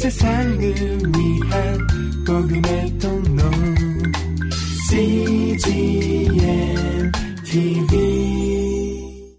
세상을 0.00 0.58
위한 0.58 1.78
복음의 2.26 2.98
통로 2.98 3.42
CGM 4.88 6.32
TV 7.44 9.36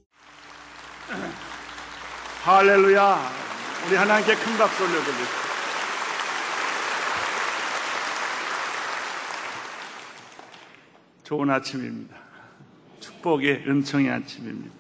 할렐루야. 2.44 3.32
우리 3.88 3.96
하나님께 3.96 4.36
큰 4.36 4.58
박수 4.60 4.84
올려드립니다. 4.84 5.32
좋은 11.24 11.50
아침입니다. 11.50 12.16
축복의 13.00 13.64
은총의 13.68 14.12
아침입니다. 14.12 14.76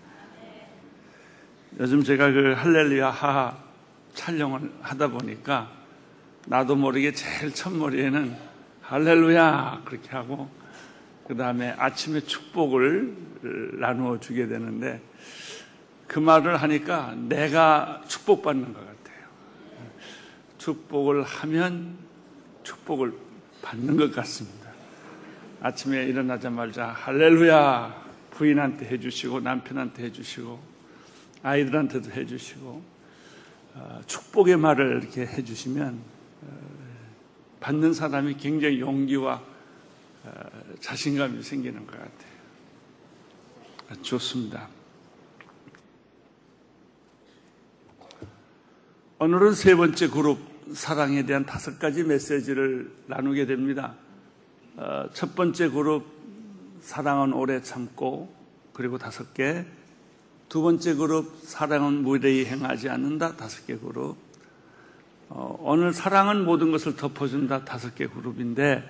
요즘 1.79 2.03
제가 2.03 2.29
그 2.29 2.53
할렐루야 2.55 3.09
하하 3.09 3.70
촬영을 4.13 4.71
하다 4.81 5.09
보니까 5.09 5.71
나도 6.47 6.75
모르게 6.75 7.11
제일 7.13 7.53
첫머리에는 7.53 8.35
할렐루야 8.81 9.83
그렇게 9.85 10.09
하고 10.09 10.49
그 11.27 11.35
다음에 11.35 11.69
아침에 11.77 12.19
축복을 12.21 13.15
나누어 13.79 14.19
주게 14.19 14.47
되는데 14.47 15.01
그 16.07 16.19
말을 16.19 16.57
하니까 16.57 17.15
내가 17.15 18.03
축복받는 18.07 18.73
것 18.73 18.79
같아요. 18.79 19.25
축복을 20.57 21.23
하면 21.23 21.97
축복을 22.63 23.13
받는 23.61 23.95
것 23.95 24.13
같습니다. 24.13 24.69
아침에 25.61 26.05
일어나자마자 26.05 26.87
할렐루야 26.87 28.03
부인한테 28.31 28.87
해주시고 28.87 29.39
남편한테 29.41 30.03
해주시고 30.05 30.59
아이들한테도 31.43 32.11
해주시고 32.11 32.67
어, 32.67 32.90
축복의 34.05 34.57
말을 34.57 35.01
이렇게 35.01 35.21
해주시면 35.21 36.01
어, 36.41 36.47
받는 37.59 37.93
사람이 37.93 38.35
굉장히 38.37 38.79
용기와 38.79 39.41
어, 40.23 40.29
자신감이 40.79 41.41
생기는 41.43 41.85
것 41.85 41.93
같아요. 41.93 42.31
좋습니다. 44.01 44.67
오늘은 49.19 49.53
세 49.53 49.75
번째 49.75 50.07
그룹 50.09 50.39
사랑에 50.73 51.25
대한 51.25 51.45
다섯 51.45 51.77
가지 51.77 52.03
메시지를 52.03 52.91
나누게 53.07 53.45
됩니다. 53.45 53.95
어, 54.77 55.05
첫 55.13 55.35
번째 55.35 55.69
그룹 55.69 56.05
사랑은 56.81 57.33
오래 57.33 57.61
참고 57.61 58.33
그리고 58.73 58.97
다섯 58.97 59.33
개. 59.33 59.65
두 60.51 60.61
번째 60.61 60.95
그룹 60.95 61.31
사랑은 61.43 62.03
무례히 62.03 62.45
행하지 62.45 62.89
않는다 62.89 63.37
다섯 63.37 63.65
개 63.65 63.77
그룹. 63.77 64.17
어, 65.29 65.57
오늘 65.61 65.93
사랑은 65.93 66.43
모든 66.43 66.73
것을 66.73 66.97
덮어준다 66.97 67.63
다섯 67.63 67.95
개 67.95 68.05
그룹인데 68.05 68.83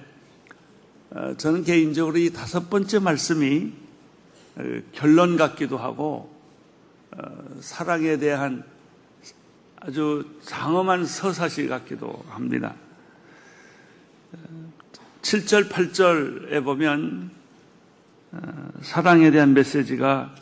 어, 1.11 1.35
저는 1.37 1.63
개인적으로 1.63 2.17
이 2.17 2.33
다섯 2.33 2.67
번째 2.71 2.97
말씀이 2.97 3.73
어, 4.55 4.63
결론 4.91 5.37
같기도 5.37 5.77
하고 5.77 6.35
어, 7.11 7.21
사랑에 7.59 8.17
대한 8.17 8.63
아주 9.81 10.25
장엄한 10.41 11.05
서사시 11.05 11.67
같기도 11.67 12.25
합니다. 12.29 12.73
7절, 15.21 15.69
8절에 15.69 16.63
보면 16.63 17.29
어, 18.31 18.39
사랑에 18.81 19.29
대한 19.29 19.53
메시지가 19.53 20.41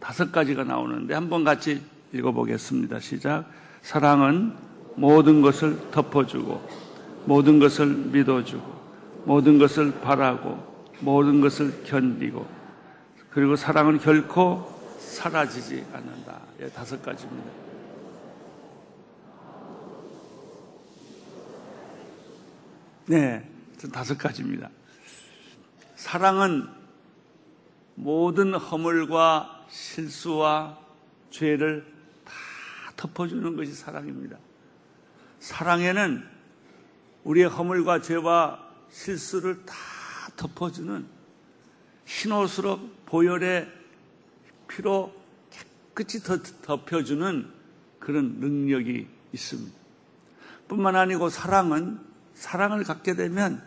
다섯 0.00 0.32
가지가 0.32 0.64
나오는데 0.64 1.14
한번 1.14 1.44
같이 1.44 1.82
읽어보겠습니다. 2.12 3.00
시작. 3.00 3.50
사랑은 3.82 4.54
모든 4.96 5.42
것을 5.42 5.90
덮어주고 5.90 6.68
모든 7.26 7.58
것을 7.58 7.86
믿어주고 7.86 8.76
모든 9.24 9.58
것을 9.58 10.00
바라고 10.00 10.64
모든 11.00 11.40
것을 11.40 11.82
견디고 11.84 12.46
그리고 13.30 13.56
사랑은 13.56 13.98
결코 13.98 14.76
사라지지 14.98 15.84
않는다. 15.92 16.40
예, 16.60 16.68
다섯 16.68 17.02
가지입니다. 17.02 17.50
네, 23.06 23.48
다섯 23.92 24.16
가지입니다. 24.18 24.68
사랑은 25.96 26.66
모든 27.96 28.54
허물과 28.54 29.66
실수와 29.68 30.78
죄를 31.30 31.84
다 32.24 32.32
덮어주는 32.96 33.56
것이 33.56 33.72
사랑입니다. 33.72 34.38
사랑에는 35.40 36.24
우리의 37.24 37.48
허물과 37.48 38.02
죄와 38.02 38.64
실수를 38.90 39.64
다 39.64 39.74
덮어주는 40.36 41.06
흰옷으로 42.04 42.78
보혈의 43.06 43.72
피로 44.68 45.12
깨끗이 45.94 46.22
덮여주는 46.62 47.50
그런 47.98 48.38
능력이 48.38 49.08
있습니다. 49.32 49.76
뿐만 50.68 50.96
아니고 50.96 51.30
사랑은 51.30 51.98
사랑을 52.34 52.84
갖게 52.84 53.14
되면 53.14 53.62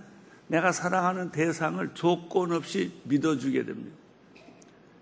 내가 0.48 0.72
사랑하는 0.72 1.32
대상을 1.32 1.94
조건 1.96 2.52
없이 2.52 2.94
믿어주게 3.06 3.66
됩니다. 3.66 3.98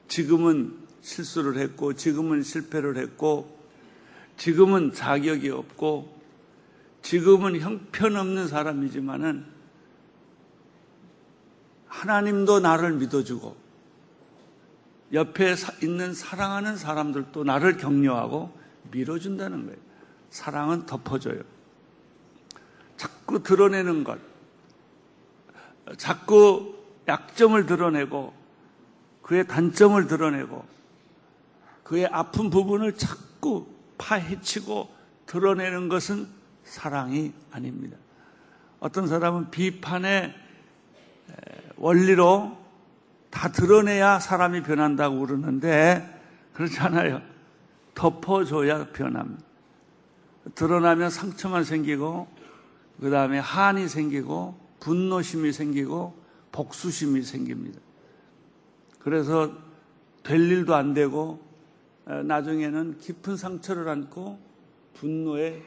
지금은 0.08 0.78
실수를 1.02 1.58
했고, 1.58 1.94
지금은 1.94 2.44
실패를 2.44 2.98
했고, 2.98 3.58
지금은 4.38 4.94
자격이 4.94 5.50
없고, 5.50 6.18
지금은 7.02 7.60
형편없는 7.60 8.48
사람이지만은 8.48 9.46
하나님도 11.88 12.60
나를 12.60 12.94
믿어주고, 12.94 13.56
옆에 15.14 15.56
있는 15.82 16.14
사랑하는 16.14 16.76
사람들도 16.76 17.44
나를 17.44 17.78
격려하고 17.78 18.52
밀어준다는 18.92 19.66
거예요. 19.66 19.80
사랑은 20.30 20.86
덮어줘요. 20.86 21.42
자꾸 22.98 23.42
드러내는 23.42 24.04
것, 24.04 24.20
자꾸 25.98 26.76
약점을 27.08 27.66
드러내고 27.66 28.34
그의 29.28 29.46
단점을 29.46 30.08
드러내고 30.08 30.66
그의 31.84 32.08
아픈 32.08 32.50
부분을 32.50 32.98
자꾸 32.98 33.68
파헤치고 33.98 34.90
드러내는 35.26 35.90
것은 35.90 36.28
사랑이 36.64 37.34
아닙니다. 37.52 37.98
어떤 38.80 39.08
사람은 39.08 39.52
비판의 39.52 40.34
원리로 41.76 42.58
다 43.30 43.52
드러내야 43.52 44.20
사람이 44.20 44.64
변한다고 44.64 45.20
그러는데 45.20 46.20
그렇지 46.54 46.80
않아요. 46.80 47.22
덮어줘야 47.96 48.88
변합니다. 48.94 49.44
드러나면 50.56 51.10
상처만 51.10 51.66
생기고 51.66 52.28
그 53.02 53.10
다음에 53.10 53.40
한이 53.40 53.90
생기고 53.90 54.58
분노심이 54.80 55.52
생기고 55.52 56.18
복수심이 56.54 57.24
생깁니다. 57.24 57.87
그래서 59.08 59.58
될 60.22 60.52
일도 60.52 60.76
안 60.76 60.94
되고 60.94 61.42
나중에는 62.04 62.98
깊은 62.98 63.38
상처를 63.38 63.88
안고 63.88 64.38
분노의 64.96 65.64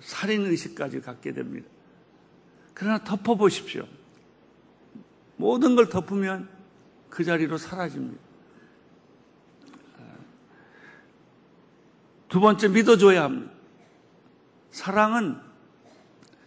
살인 0.00 0.46
의식까지 0.46 1.02
갖게 1.02 1.34
됩니다. 1.34 1.68
그러나 2.72 3.04
덮어보십시오. 3.04 3.86
모든 5.36 5.76
걸 5.76 5.90
덮으면 5.90 6.48
그 7.10 7.22
자리로 7.22 7.58
사라집니다. 7.58 8.18
두 12.30 12.40
번째 12.40 12.68
믿어줘야 12.68 13.24
합니다. 13.24 13.52
사랑은 14.70 15.36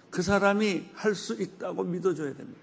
그 0.09 0.23
사람이 0.23 0.83
할 0.95 1.13
수 1.13 1.39
있다고 1.39 1.83
믿어줘야 1.83 2.33
됩니다. 2.33 2.59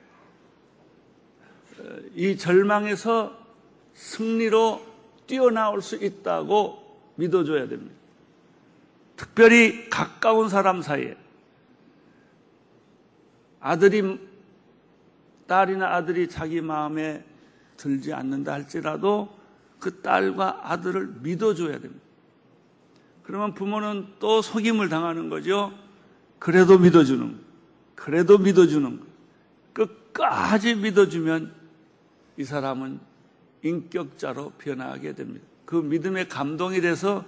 이 2.17 2.37
절망에서 2.37 3.44
승리로 3.95 4.85
뛰어나올 5.27 5.81
수 5.83 5.97
있다고 5.97 6.83
믿어줘야 7.17 7.69
됩니다. 7.69 7.95
특별히 9.17 9.89
가까운 9.89 10.49
사람 10.49 10.83
사이에 10.83 11.17
아들이 13.61 14.19
딸이나 15.47 15.95
아들이 15.95 16.29
자기 16.29 16.61
마음에 16.61 17.25
들지 17.77 18.13
않는다 18.13 18.53
할지라도 18.53 19.35
그 19.79 20.01
딸과 20.01 20.71
아들을 20.73 21.19
믿어줘야 21.23 21.79
됩니다. 21.79 22.05
그러면 23.23 23.55
부모는 23.55 24.15
또 24.19 24.43
속임을 24.43 24.89
당하는 24.89 25.31
거죠. 25.31 25.73
그래도 26.39 26.79
믿어주는 26.79 27.41
그래도 27.95 28.39
믿어주는 28.39 29.01
끝까지 29.73 30.75
믿어주면 30.75 31.53
이 32.37 32.45
사람은 32.45 33.01
인격자로 33.65 34.53
변화하게 34.59 35.15
됩니다. 35.15 35.45
그 35.65 35.77
믿음의 35.77 36.29
감동이 36.29 36.81
돼서 36.81 37.25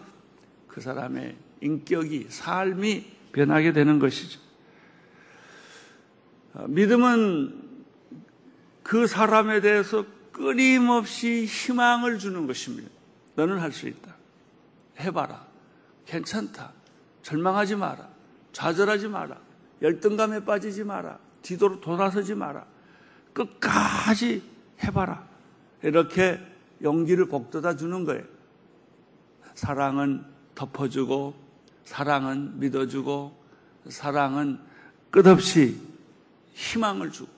그 0.68 0.80
사람의 0.80 1.36
인격이, 1.62 2.26
삶이 2.28 3.04
변하게 3.32 3.72
되는 3.72 3.98
것이죠. 3.98 4.38
어, 6.54 6.66
믿음은 6.68 7.64
그 8.82 9.06
사람에 9.06 9.60
대해서 9.60 10.04
끊임없이 10.32 11.46
희망을 11.46 12.18
주는 12.18 12.46
것입니다. 12.46 12.90
너는 13.34 13.58
할 13.58 13.72
수 13.72 13.88
있다. 13.88 14.14
해봐라. 15.00 15.46
괜찮다. 16.06 16.72
절망하지 17.22 17.76
마라. 17.76 18.08
좌절하지 18.52 19.08
마라. 19.08 19.38
열등감에 19.82 20.44
빠지지 20.44 20.84
마라. 20.84 21.18
뒤로 21.42 21.80
돌아서지 21.80 22.34
마라. 22.34 22.64
끝까지 23.32 24.42
해봐라. 24.84 25.26
이렇게 25.82 26.40
용기를 26.82 27.26
복돋아 27.26 27.76
주는 27.76 28.04
거예요. 28.04 28.24
사랑은 29.54 30.24
덮어주고, 30.54 31.34
사랑은 31.84 32.58
믿어주고, 32.60 33.36
사랑은 33.88 34.58
끝없이 35.10 35.80
희망을 36.54 37.10
주고, 37.10 37.30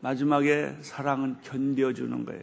마지막에 0.00 0.76
사랑은 0.82 1.36
견뎌주는 1.42 2.24
거예요. 2.24 2.42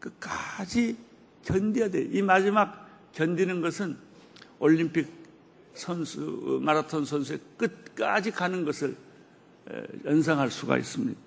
끝까지 0.00 0.96
견뎌야 1.44 1.90
돼요. 1.90 2.08
이 2.10 2.22
마지막 2.22 2.88
견디는 3.12 3.60
것은 3.60 3.96
올림픽 4.58 5.08
선수, 5.74 6.60
마라톤 6.62 7.04
선수의 7.04 7.40
끝까지 7.56 8.30
가는 8.30 8.64
것을 8.64 8.96
연상할 10.04 10.50
수가 10.50 10.78
있습니다. 10.78 11.25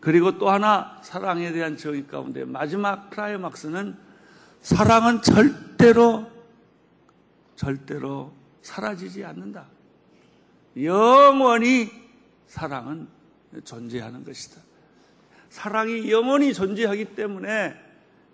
그리고 0.00 0.38
또 0.38 0.50
하나 0.50 0.98
사랑에 1.02 1.52
대한 1.52 1.76
정의 1.76 2.06
가운데 2.06 2.44
마지막 2.44 3.10
클라이막스는 3.10 3.96
사랑은 4.60 5.22
절대로 5.22 6.30
절대로 7.56 8.32
사라지지 8.62 9.24
않는다. 9.24 9.66
영원히 10.82 11.90
사랑은 12.46 13.08
존재하는 13.64 14.24
것이다. 14.24 14.60
사랑이 15.48 16.10
영원히 16.10 16.52
존재하기 16.52 17.14
때문에 17.14 17.74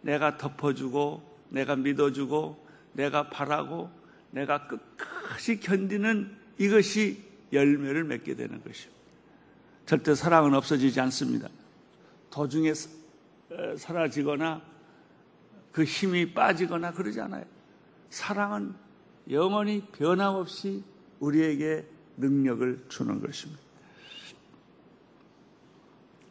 내가 0.01 0.37
덮어주고 0.39 1.23
내가 1.51 1.77
믿어주고 1.77 2.67
내가 2.95 3.29
바라고 3.31 3.91
내가 4.31 4.67
끝까지 4.67 5.61
견디는 5.61 6.37
이것이 6.59 7.23
열매를 7.53 8.05
맺게 8.05 8.35
되는 8.35 8.63
것이요. 8.65 8.91
절대 9.93 10.15
사랑은 10.15 10.55
없어지지 10.55 10.99
않습니다. 11.03 11.51
도중에 12.31 12.73
사라지거나 13.77 14.63
그 15.71 15.85
힘이 15.85 16.33
빠지거나 16.33 16.93
그러지 16.93 17.21
않아요. 17.21 17.45
사랑은 18.09 18.73
영원히 19.29 19.87
변함없이 19.93 20.83
우리에게 21.21 21.87
능력을 22.17 22.87
주는 22.89 23.21
것입니다. 23.21 23.61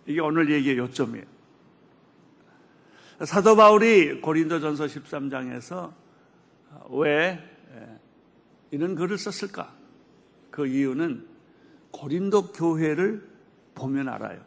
이게 0.07 0.19
오늘 0.21 0.51
얘기의 0.51 0.79
요점이에요. 0.79 1.25
사도 3.25 3.55
바울이 3.55 4.21
고린도전서 4.21 4.85
13장에서 4.85 5.93
왜 6.89 7.39
이런 8.71 8.95
글을 8.95 9.19
썼을까? 9.19 9.71
그 10.49 10.65
이유는 10.65 11.27
고린도 11.91 12.53
교회를 12.53 13.29
보면 13.75 14.09
알아요. 14.09 14.39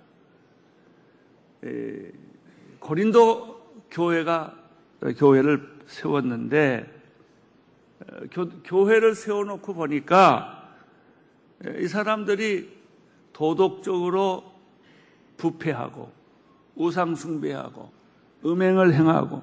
고린도 2.80 3.86
교회가 3.90 4.54
교회를 5.16 5.80
세웠는데 5.86 6.92
교, 8.64 8.90
회를 8.90 9.14
세워놓고 9.14 9.74
보니까 9.74 10.74
이 11.78 11.86
사람들이 11.86 12.74
도덕적으로 13.32 14.52
부패하고 15.36 16.12
우상숭배하고 16.76 17.92
음행을 18.44 18.92
행하고 18.94 19.42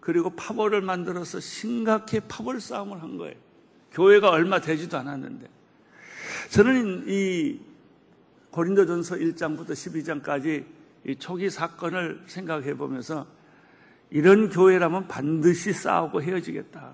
그리고 0.00 0.30
파벌을 0.30 0.80
만들어서 0.80 1.40
심각히 1.40 2.20
파벌 2.20 2.60
싸움을 2.60 3.02
한 3.02 3.16
거예요. 3.16 3.34
교회가 3.92 4.30
얼마 4.30 4.60
되지도 4.60 4.96
않았는데 4.98 5.48
저는 6.50 7.04
이 7.08 7.60
고린도전서 8.50 9.16
1장부터 9.16 9.70
12장까지 9.70 10.64
이 11.06 11.16
초기 11.16 11.48
사건을 11.48 12.22
생각해 12.26 12.76
보면서 12.76 13.26
이런 14.10 14.48
교회라면 14.50 15.06
반드시 15.08 15.72
싸우고 15.72 16.22
헤어지겠다. 16.22 16.92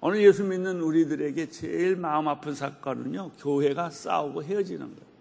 오늘 0.00 0.22
예수 0.22 0.44
믿는 0.44 0.80
우리들에게 0.80 1.48
제일 1.48 1.96
마음 1.96 2.28
아픈 2.28 2.54
사건은요, 2.54 3.32
교회가 3.38 3.90
싸우고 3.90 4.42
헤어지는 4.42 4.80
거예요. 4.86 5.14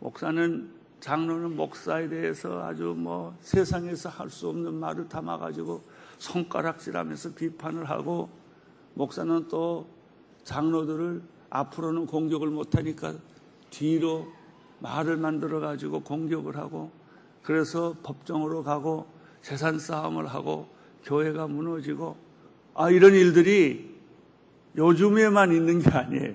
목사는, 0.00 0.70
장로는 1.00 1.54
목사에 1.54 2.08
대해서 2.08 2.64
아주 2.64 2.94
뭐 2.96 3.36
세상에서 3.40 4.08
할 4.08 4.30
수 4.30 4.48
없는 4.48 4.74
말을 4.74 5.08
담아가지고 5.08 5.82
손가락질 6.18 6.96
하면서 6.96 7.32
비판을 7.32 7.88
하고, 7.88 8.30
목사는 8.94 9.48
또 9.48 9.86
장로들을 10.44 11.22
앞으로는 11.50 12.06
공격을 12.06 12.48
못하니까 12.48 13.14
뒤로 13.70 14.26
말을 14.80 15.16
만들어 15.16 15.60
가지고 15.60 16.00
공격을 16.00 16.56
하고 16.56 16.90
그래서 17.42 17.96
법정으로 18.02 18.62
가고 18.62 19.06
재산 19.42 19.78
싸움을 19.78 20.26
하고 20.26 20.68
교회가 21.04 21.46
무너지고 21.46 22.16
아 22.74 22.90
이런 22.90 23.14
일들이 23.14 23.96
요즘에만 24.76 25.52
있는 25.52 25.80
게 25.80 25.90
아니에요. 25.90 26.34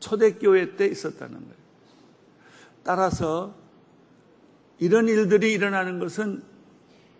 초대교회 0.00 0.76
때 0.76 0.86
있었다는 0.86 1.34
거예요. 1.34 1.54
따라서 2.82 3.54
이런 4.78 5.08
일들이 5.08 5.52
일어나는 5.52 5.98
것은 5.98 6.42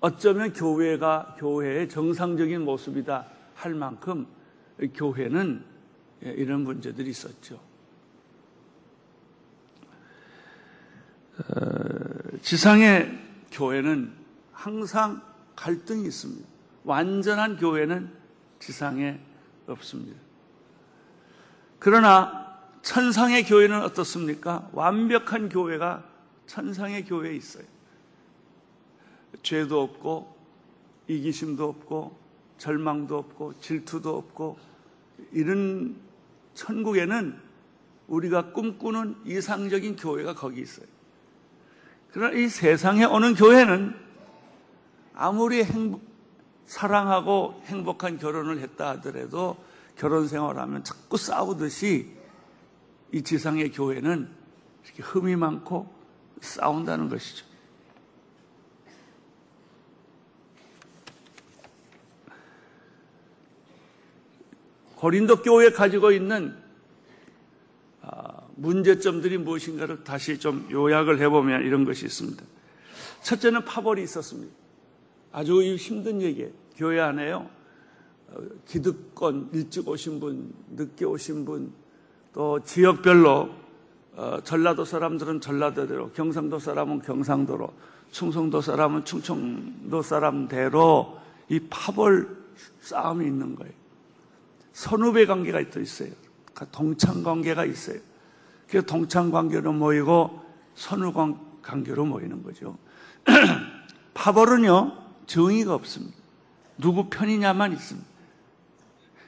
어쩌면 0.00 0.52
교회가 0.52 1.37
교회의 1.38 1.88
정상적인 1.88 2.64
모습이다 2.64 3.26
할 3.54 3.75
만큼 3.75 4.26
교회는 4.94 5.62
이런 6.22 6.62
문제들이 6.62 7.11
있었죠. 7.11 7.61
어, 11.38 12.38
지상의 12.43 13.19
교회는 13.50 14.12
항상 14.52 15.22
갈등이 15.56 16.06
있습니다. 16.06 16.49
완전한 16.84 17.56
교회는 17.56 18.12
지상에 18.58 19.20
없습니다. 19.66 20.18
그러나 21.78 22.59
천상의 22.83 23.44
교회는 23.44 23.83
어떻습니까? 23.83 24.68
완벽한 24.73 25.49
교회가 25.49 26.04
천상의 26.47 27.04
교회에 27.04 27.35
있어요. 27.35 27.64
죄도 29.42 29.83
없고 29.83 30.37
이기심도 31.09 31.68
없고 31.68 32.18
절망도 32.59 33.16
없고 33.16 33.61
질투도 33.61 34.16
없고 34.16 34.59
이런 35.33 35.97
천국에는 36.61 37.38
우리가 38.09 38.52
꿈꾸는 38.52 39.17
이상적인 39.25 39.97
교회가 39.97 40.35
거기 40.35 40.61
있어요. 40.61 40.87
그러나 42.12 42.37
이 42.37 42.49
세상에 42.49 43.05
오는 43.05 43.35
교회는 43.35 43.95
아무리 45.14 45.64
행복, 45.64 46.02
사랑하고 46.67 47.62
행복한 47.67 48.19
결혼을 48.19 48.61
했다 48.61 48.90
하더라도 48.90 49.57
결혼 49.97 50.29
생활하면 50.29 50.85
자꾸 50.85 51.17
싸우듯이 51.17 52.11
이 53.12 53.23
지상의 53.23 53.73
교회는 53.73 54.29
이렇게 54.85 55.02
흠이 55.02 55.37
많고 55.37 55.93
싸운다는 56.40 57.09
것이죠. 57.09 57.47
고린도 65.00 65.37
교회 65.37 65.71
가지고 65.71 66.12
있는 66.12 66.54
아, 68.02 68.42
문제점들이 68.57 69.38
무엇인가를 69.38 70.04
다시 70.04 70.38
좀 70.38 70.69
요약을 70.71 71.19
해보면 71.21 71.62
이런 71.62 71.87
것이 71.87 72.04
있습니다. 72.04 72.45
첫째는 73.23 73.64
파벌이 73.64 74.02
있었습니다. 74.02 74.52
아주 75.33 75.62
힘든 75.62 76.21
얘기예요. 76.21 76.50
교회 76.76 77.00
안에요. 77.00 77.49
어, 78.28 78.42
기득권 78.66 79.49
일찍 79.54 79.88
오신 79.88 80.21
분, 80.21 80.52
늦게 80.73 81.07
오신 81.07 81.47
분, 81.47 81.73
또 82.35 82.62
지역별로 82.62 83.49
어, 84.16 84.38
전라도 84.45 84.85
사람들은 84.85 85.40
전라도대로, 85.40 86.11
경상도 86.11 86.59
사람은 86.59 87.00
경상도로, 87.00 87.73
충청도 88.11 88.61
사람은 88.61 89.07
충청도 89.07 90.02
사람대로 90.02 91.19
이 91.49 91.59
파벌 91.71 92.28
싸움이 92.83 93.25
있는 93.25 93.54
거예요. 93.54 93.79
선후배 94.80 95.26
관계가 95.26 95.62
또 95.70 95.78
있어요. 95.78 96.08
그러니까 96.54 96.64
동창 96.70 97.22
관계가 97.22 97.66
있어요. 97.66 97.99
그래서 98.66 98.87
동창 98.87 99.30
관계로 99.30 99.75
모이고 99.75 100.42
선후 100.75 101.12
관계로 101.60 102.06
모이는 102.06 102.42
거죠. 102.42 102.78
파벌은요, 104.14 104.96
정의가 105.26 105.75
없습니다. 105.75 106.16
누구 106.78 107.10
편이냐만 107.10 107.75
있습니다. 107.75 108.08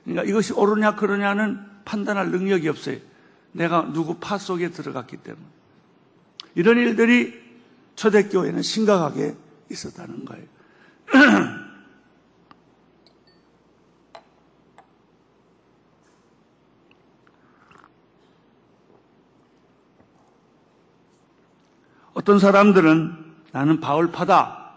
그러니까 0.04 0.24
이것이 0.24 0.54
옳으냐 0.54 0.96
그러냐는 0.96 1.60
판단할 1.84 2.30
능력이 2.30 2.70
없어요. 2.70 2.96
내가 3.52 3.92
누구 3.92 4.16
파 4.18 4.38
속에 4.38 4.70
들어갔기 4.70 5.18
때문에. 5.18 5.44
이런 6.54 6.78
일들이 6.78 7.38
초대교회는 7.96 8.62
심각하게 8.62 9.36
있었다는 9.70 10.24
거예요. 10.24 10.46
어떤 22.22 22.38
사람들은 22.38 23.16
나는 23.50 23.80
바울파다. 23.80 24.70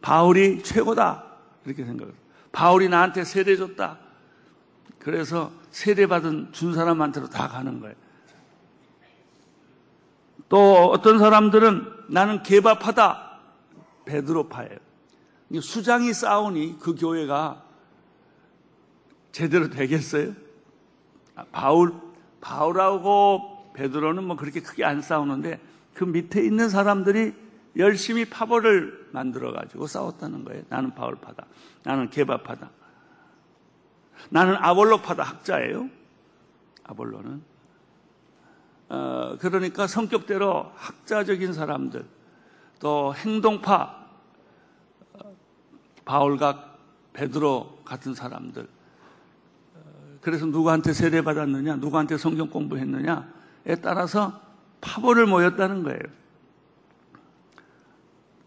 바울이 0.00 0.64
최고다. 0.64 1.22
이렇게 1.64 1.84
생각해요. 1.84 2.12
바울이 2.50 2.88
나한테 2.88 3.22
세례 3.22 3.56
줬다. 3.56 3.98
그래서 4.98 5.52
세례 5.70 6.08
받은 6.08 6.48
준 6.50 6.74
사람한테로 6.74 7.30
다 7.30 7.46
가는 7.46 7.78
거예요. 7.78 7.94
또 10.48 10.90
어떤 10.90 11.20
사람들은 11.20 12.06
나는 12.08 12.42
개밥하다. 12.42 13.38
베드로파예요. 14.04 14.78
수장이 15.60 16.12
싸우니 16.12 16.78
그 16.80 16.96
교회가 16.96 17.62
제대로 19.30 19.70
되겠어요? 19.70 20.32
아, 21.36 21.44
바울, 21.52 21.94
바울하고 22.40 23.72
베드로는 23.74 24.24
뭐 24.24 24.36
그렇게 24.36 24.60
크게 24.60 24.84
안 24.84 25.00
싸우는데 25.00 25.60
그 25.96 26.04
밑에 26.04 26.44
있는 26.44 26.68
사람들이 26.68 27.34
열심히 27.78 28.26
파벌을 28.26 29.08
만들어가지고 29.12 29.86
싸웠다는 29.86 30.44
거예요. 30.44 30.62
나는 30.68 30.94
바울파다. 30.94 31.46
나는 31.84 32.10
개밥하다. 32.10 32.70
나는 34.28 34.56
아볼로파다 34.56 35.22
학자예요. 35.22 35.88
아볼로는. 36.84 37.42
어, 38.90 39.36
그러니까 39.40 39.86
성격대로 39.86 40.70
학자적인 40.76 41.54
사람들, 41.54 42.04
또 42.78 43.14
행동파, 43.14 44.06
바울과 46.04 46.76
베드로 47.14 47.80
같은 47.86 48.14
사람들. 48.14 48.68
어, 49.74 49.80
그래서 50.20 50.44
누구한테 50.44 50.92
세례받았느냐, 50.92 51.76
누구한테 51.76 52.18
성경 52.18 52.50
공부했느냐에 52.50 53.76
따라서 53.82 54.45
파벌을 54.80 55.26
모였다는 55.26 55.82
거예요. 55.82 56.00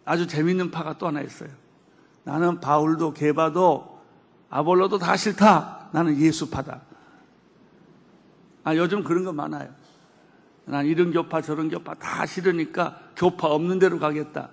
아주 0.06 0.28
재밌는 0.28 0.72
파가 0.72 0.98
또 0.98 1.08
하나 1.08 1.22
있어요. 1.22 1.50
나는 2.24 2.60
바울도 2.60 3.14
게바도 3.14 4.00
아볼로도 4.50 4.98
다 4.98 5.16
싫다. 5.16 5.90
나는 5.92 6.18
예수파다. 6.18 6.82
아, 8.64 8.76
요즘 8.76 9.04
그런 9.04 9.24
거 9.24 9.32
많아요. 9.32 9.70
난 10.66 10.86
이런 10.86 11.12
교파 11.12 11.42
저런 11.42 11.70
교파 11.70 11.96
다 11.96 12.26
싫으니까 12.26 13.00
교파 13.16 13.48
없는 13.48 13.80
데로 13.80 14.00
가겠다. 14.00 14.50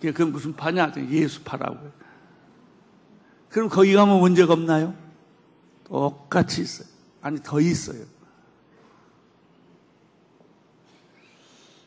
그게 0.00 0.24
무슨 0.24 0.54
파냐? 0.54 0.92
예수파라고요. 0.96 1.90
그럼 3.48 3.68
거기 3.68 3.94
가면 3.94 4.20
문제가 4.20 4.52
없나요? 4.52 4.94
똑같이 5.84 6.62
있어요. 6.62 6.88
아니, 7.22 7.40
더 7.42 7.60
있어요. 7.60 8.04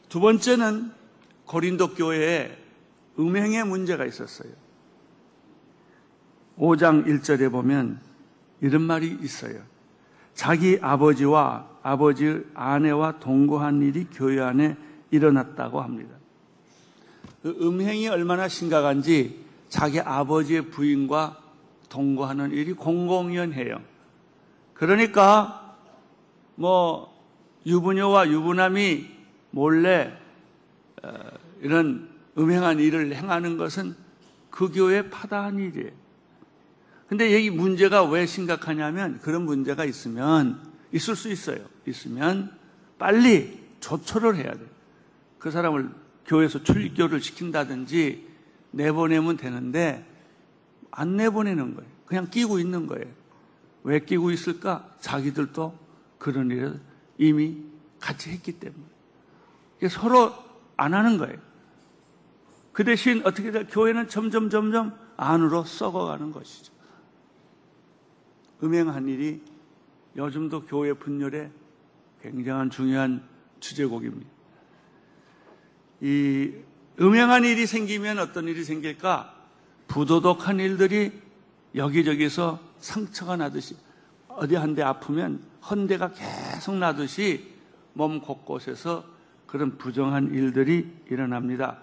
두 0.09 0.19
번째는 0.19 0.91
고린도 1.45 1.93
교회에 1.93 2.57
음행의 3.17 3.65
문제가 3.65 4.05
있었어요. 4.05 4.51
5장 6.57 7.05
1절에 7.05 7.51
보면 7.51 7.99
이런 8.61 8.81
말이 8.81 9.17
있어요. 9.21 9.61
자기 10.33 10.77
아버지와 10.81 11.67
아버지 11.81 12.43
아내와 12.53 13.19
동거한 13.19 13.81
일이 13.81 14.05
교회 14.11 14.41
안에 14.41 14.75
일어났다고 15.11 15.81
합니다. 15.81 16.15
그 17.41 17.55
음행이 17.61 18.07
얼마나 18.09 18.47
심각한지 18.47 19.45
자기 19.69 19.99
아버지의 19.99 20.69
부인과 20.69 21.37
동거하는 21.87 22.51
일이 22.51 22.73
공공연해요. 22.73 23.81
그러니까 24.73 25.77
뭐 26.55 27.13
유부녀와 27.65 28.29
유부남이 28.29 29.18
몰래 29.51 30.17
어, 31.03 31.13
이런 31.61 32.09
음행한 32.37 32.79
일을 32.79 33.13
행하는 33.13 33.57
것은 33.57 33.95
그 34.49 34.71
교회 34.71 35.09
파다한 35.09 35.59
일이에요. 35.59 35.91
근데 37.07 37.33
여기 37.33 37.49
문제가 37.49 38.03
왜 38.03 38.25
심각하냐면 38.25 39.19
그런 39.19 39.43
문제가 39.43 39.83
있으면 39.85 40.61
있을 40.91 41.15
수 41.15 41.29
있어요. 41.29 41.57
있으면 41.87 42.51
빨리 42.97 43.59
조처를 43.79 44.35
해야 44.35 44.51
돼요. 44.51 44.67
그 45.39 45.51
사람을 45.51 45.89
교회에서 46.25 46.63
출교를 46.63 47.21
시킨다든지 47.21 48.27
내보내면 48.71 49.37
되는데 49.37 50.05
안 50.91 51.17
내보내는 51.17 51.75
거예요. 51.75 51.89
그냥 52.05 52.29
끼고 52.29 52.59
있는 52.59 52.85
거예요. 52.87 53.05
왜 53.83 53.99
끼고 53.99 54.31
있을까? 54.31 54.87
자기들도 54.99 55.77
그런 56.19 56.51
일을 56.51 56.79
이미 57.17 57.63
같이 57.99 58.29
했기 58.29 58.51
때문에. 58.59 58.83
서로 59.87 60.33
안 60.77 60.93
하는 60.93 61.17
거예요. 61.17 61.37
그 62.73 62.83
대신 62.83 63.21
어떻게 63.25 63.51
돼? 63.51 63.65
교회는 63.65 64.07
점점 64.09 64.49
점점 64.49 64.97
안으로 65.17 65.63
썩어가는 65.63 66.31
것이죠. 66.31 66.73
음행한 68.63 69.07
일이 69.07 69.41
요즘도 70.15 70.65
교회 70.65 70.93
분열에 70.93 71.51
굉장한 72.21 72.69
중요한 72.69 73.23
주제곡입니다. 73.59 74.29
이 76.01 76.53
음행한 76.99 77.45
일이 77.45 77.65
생기면 77.65 78.19
어떤 78.19 78.47
일이 78.47 78.63
생길까? 78.63 79.35
부도덕한 79.87 80.59
일들이 80.59 81.11
여기저기서 81.75 82.59
상처가 82.79 83.35
나듯이 83.37 83.75
어디 84.27 84.55
한 84.55 84.75
대 84.75 84.81
아프면 84.81 85.41
헌대가 85.69 86.11
계속 86.11 86.75
나듯이 86.75 87.53
몸 87.93 88.21
곳곳에서 88.21 89.03
그런 89.49 89.77
부정한 89.77 90.31
일들이 90.33 90.87
일어납니다. 91.09 91.77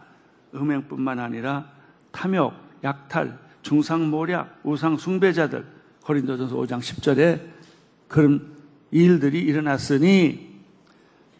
음행뿐만 0.55 1.19
아니라 1.19 1.69
탐욕, 2.13 2.55
약탈, 2.85 3.39
중상모략, 3.63 4.61
우상숭배자들 4.63 5.67
고린도전서 6.05 6.55
5장 6.55 6.79
10절에 6.79 7.41
그런 8.07 8.55
일들이 8.93 9.41
일어났으니 9.41 10.63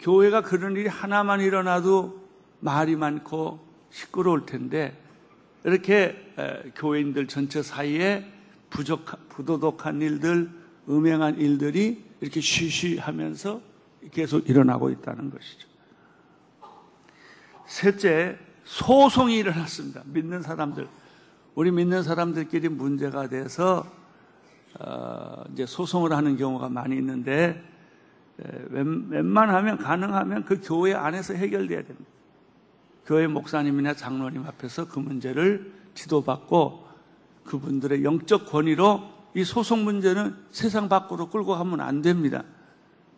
교회가 0.01 0.43
그런 0.43 0.75
일이 0.77 0.89
하나만 0.89 1.41
일어나도 1.41 2.27
말이 2.59 2.97
많고 2.97 3.65
시끄러울 3.91 4.45
텐데 4.45 5.01
이렇게 5.65 6.17
교회인들 6.75 7.29
전체 7.29 7.63
사이에 7.63 8.27
부족, 8.69 9.05
부도덕한 9.29 10.03
일들, 10.03 10.51
음행한 10.89 11.39
일들이 11.39 12.05
이렇게 12.21 12.41
쉬쉬 12.41 12.99
하면서 12.99 13.61
계속 14.11 14.49
일어나고 14.49 14.91
있다는 14.91 15.31
것이죠. 15.31 15.76
셋째, 17.67 18.39
소송이 18.65 19.37
일어났습니다. 19.37 20.03
믿는 20.07 20.43
사람들. 20.43 20.89
우리 21.55 21.71
믿는 21.71 22.03
사람들끼리 22.03 22.69
문제가 22.69 23.29
돼서 23.29 23.87
어, 24.79 25.45
이제 25.53 25.65
소송을 25.65 26.13
하는 26.13 26.37
경우가 26.37 26.69
많이 26.69 26.97
있는데 26.97 27.63
웬, 28.69 29.07
웬만하면 29.09 29.79
가능하면 29.79 30.45
그 30.45 30.61
교회 30.63 30.93
안에서 30.93 31.35
해결돼야 31.35 31.83
됩니다. 31.83 32.11
교회 33.07 33.27
목사님이나 33.27 33.95
장로님 33.95 34.45
앞에서 34.47 34.89
그 34.89 34.99
문제를 34.99 35.73
지도받고 35.95 36.87
그분들의 37.45 38.05
영적 38.05 38.47
권위로 38.47 39.17
이 39.35 39.45
소송 39.45 39.85
문제는 39.85 40.37
세상 40.51 40.89
밖으로 40.89 41.31
끌고 41.31 41.57
가면 41.57 41.81
안 41.81 42.03
됩니다. 42.03 42.43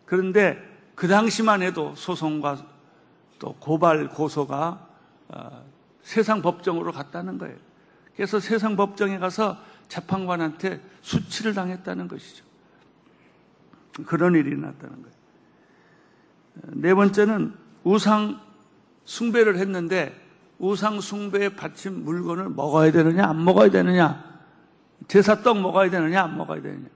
그런데 0.05 0.57
그 0.95 1.07
당시만 1.07 1.61
해도 1.61 1.93
소송과 1.95 2.78
또 3.39 3.55
고발 3.55 4.09
고소가 4.09 4.87
어, 5.29 5.63
세상 6.03 6.41
법정으로 6.41 6.91
갔다는 6.91 7.37
거예요. 7.37 7.55
그래서 8.15 8.39
세상 8.39 8.75
법정에 8.75 9.17
가서 9.17 9.57
재판관한테 9.87 10.81
수치를 11.01 11.53
당했다는 11.53 12.07
것이죠. 12.07 12.43
그런 14.05 14.35
일이 14.35 14.55
났다는 14.55 15.01
거예요. 15.01 15.19
네 16.73 16.93
번째는 16.93 17.53
우상 17.83 18.39
숭배를 19.05 19.57
했는데 19.57 20.13
우상 20.59 20.99
숭배에 20.99 21.55
바친 21.55 22.03
물건을 22.03 22.49
먹어야 22.49 22.91
되느냐 22.91 23.25
안 23.25 23.43
먹어야 23.43 23.69
되느냐 23.69 24.23
제사 25.07 25.41
떡 25.41 25.61
먹어야 25.61 25.89
되느냐 25.89 26.23
안 26.23 26.37
먹어야 26.37 26.61
되느냐 26.61 26.89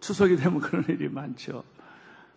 추석이 0.00 0.36
되면 0.36 0.60
그런 0.60 0.84
일이 0.88 1.08
많죠. 1.08 1.62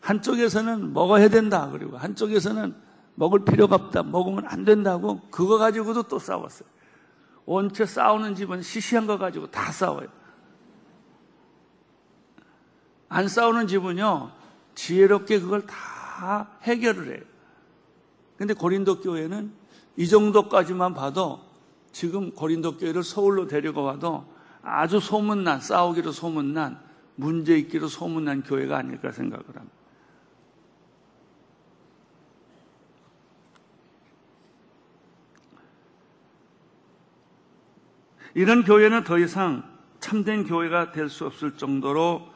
한쪽에서는 0.02 0.94
먹어야 0.94 1.30
된다 1.30 1.70
그리고 1.72 1.98
한쪽에서는 1.98 2.76
먹을 3.16 3.44
필요가 3.44 3.76
없다 3.76 4.04
먹으면 4.04 4.46
안 4.48 4.64
된다고 4.64 5.22
그거 5.32 5.58
가지고도 5.58 6.04
또 6.04 6.20
싸웠어요. 6.20 6.70
원체 7.46 7.86
싸우는 7.86 8.36
집은 8.36 8.62
시시한 8.62 9.08
거 9.08 9.18
가지고 9.18 9.48
다 9.50 9.72
싸워요. 9.72 10.08
안 13.10 13.28
싸우는 13.28 13.68
집은요, 13.68 14.32
지혜롭게 14.76 15.40
그걸 15.40 15.66
다 15.66 16.50
해결을 16.64 17.16
해요. 17.16 17.24
근데 18.38 18.54
고린도 18.54 19.00
교회는 19.00 19.52
이 19.96 20.08
정도까지만 20.08 20.94
봐도 20.94 21.40
지금 21.92 22.32
고린도 22.34 22.78
교회를 22.78 23.02
서울로 23.02 23.48
데리고 23.48 23.84
와도 23.84 24.26
아주 24.62 25.00
소문난, 25.00 25.62
싸우기로 25.62 26.12
소문난, 26.12 26.80
문제 27.16 27.58
있기로 27.58 27.88
소문난 27.88 28.44
교회가 28.44 28.78
아닐까 28.78 29.12
생각을 29.12 29.44
합니다. 29.56 29.77
이런 38.38 38.64
교회는 38.64 39.04
더 39.04 39.18
이상 39.18 39.64
참된 40.00 40.44
교회가 40.46 40.92
될 40.92 41.10
수 41.10 41.26
없을 41.26 41.58
정도로 41.58 42.30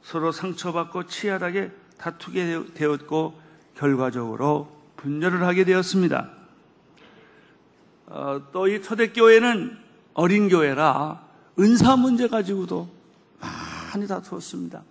서로 0.00 0.30
상처받고 0.30 1.08
치열하게 1.08 1.72
다투게 1.98 2.66
되었고 2.72 3.36
결과적으로 3.74 4.70
분열을 4.96 5.42
하게 5.42 5.64
되었습니다. 5.64 6.30
어, 8.06 8.40
또이 8.52 8.80
초대교회는 8.80 9.76
어린 10.14 10.48
교회라 10.48 11.20
은사 11.58 11.96
문제 11.96 12.28
가지고도 12.28 12.88
많이 13.92 14.06
다투었습니다. 14.06 14.84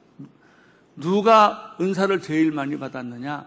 누가 0.97 1.77
은사를 1.79 2.21
제일 2.21 2.51
많이 2.51 2.77
받았느냐? 2.77 3.45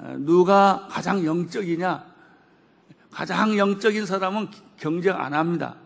어, 0.00 0.16
누가 0.18 0.88
가장 0.90 1.24
영적이냐? 1.24 2.04
가장 3.12 3.56
영적인 3.56 4.04
사람은 4.04 4.48
경쟁 4.76 5.14
안 5.14 5.32
합니다. 5.32 5.76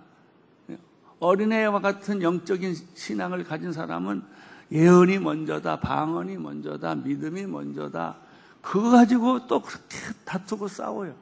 어린애와 1.21 1.81
같은 1.81 2.23
영적인 2.23 2.75
신앙을 2.95 3.45
가진 3.45 3.73
사람은 3.73 4.23
예언이 4.71 5.19
먼저다, 5.19 5.81
방언이 5.81 6.37
먼저다, 6.37 6.95
믿음이 6.97 7.47
먼저다. 7.47 8.17
그거 8.61 8.91
가지고 8.91 9.47
또 9.47 9.63
그렇게 9.63 9.97
다투고 10.25 10.69
싸워요. 10.69 11.15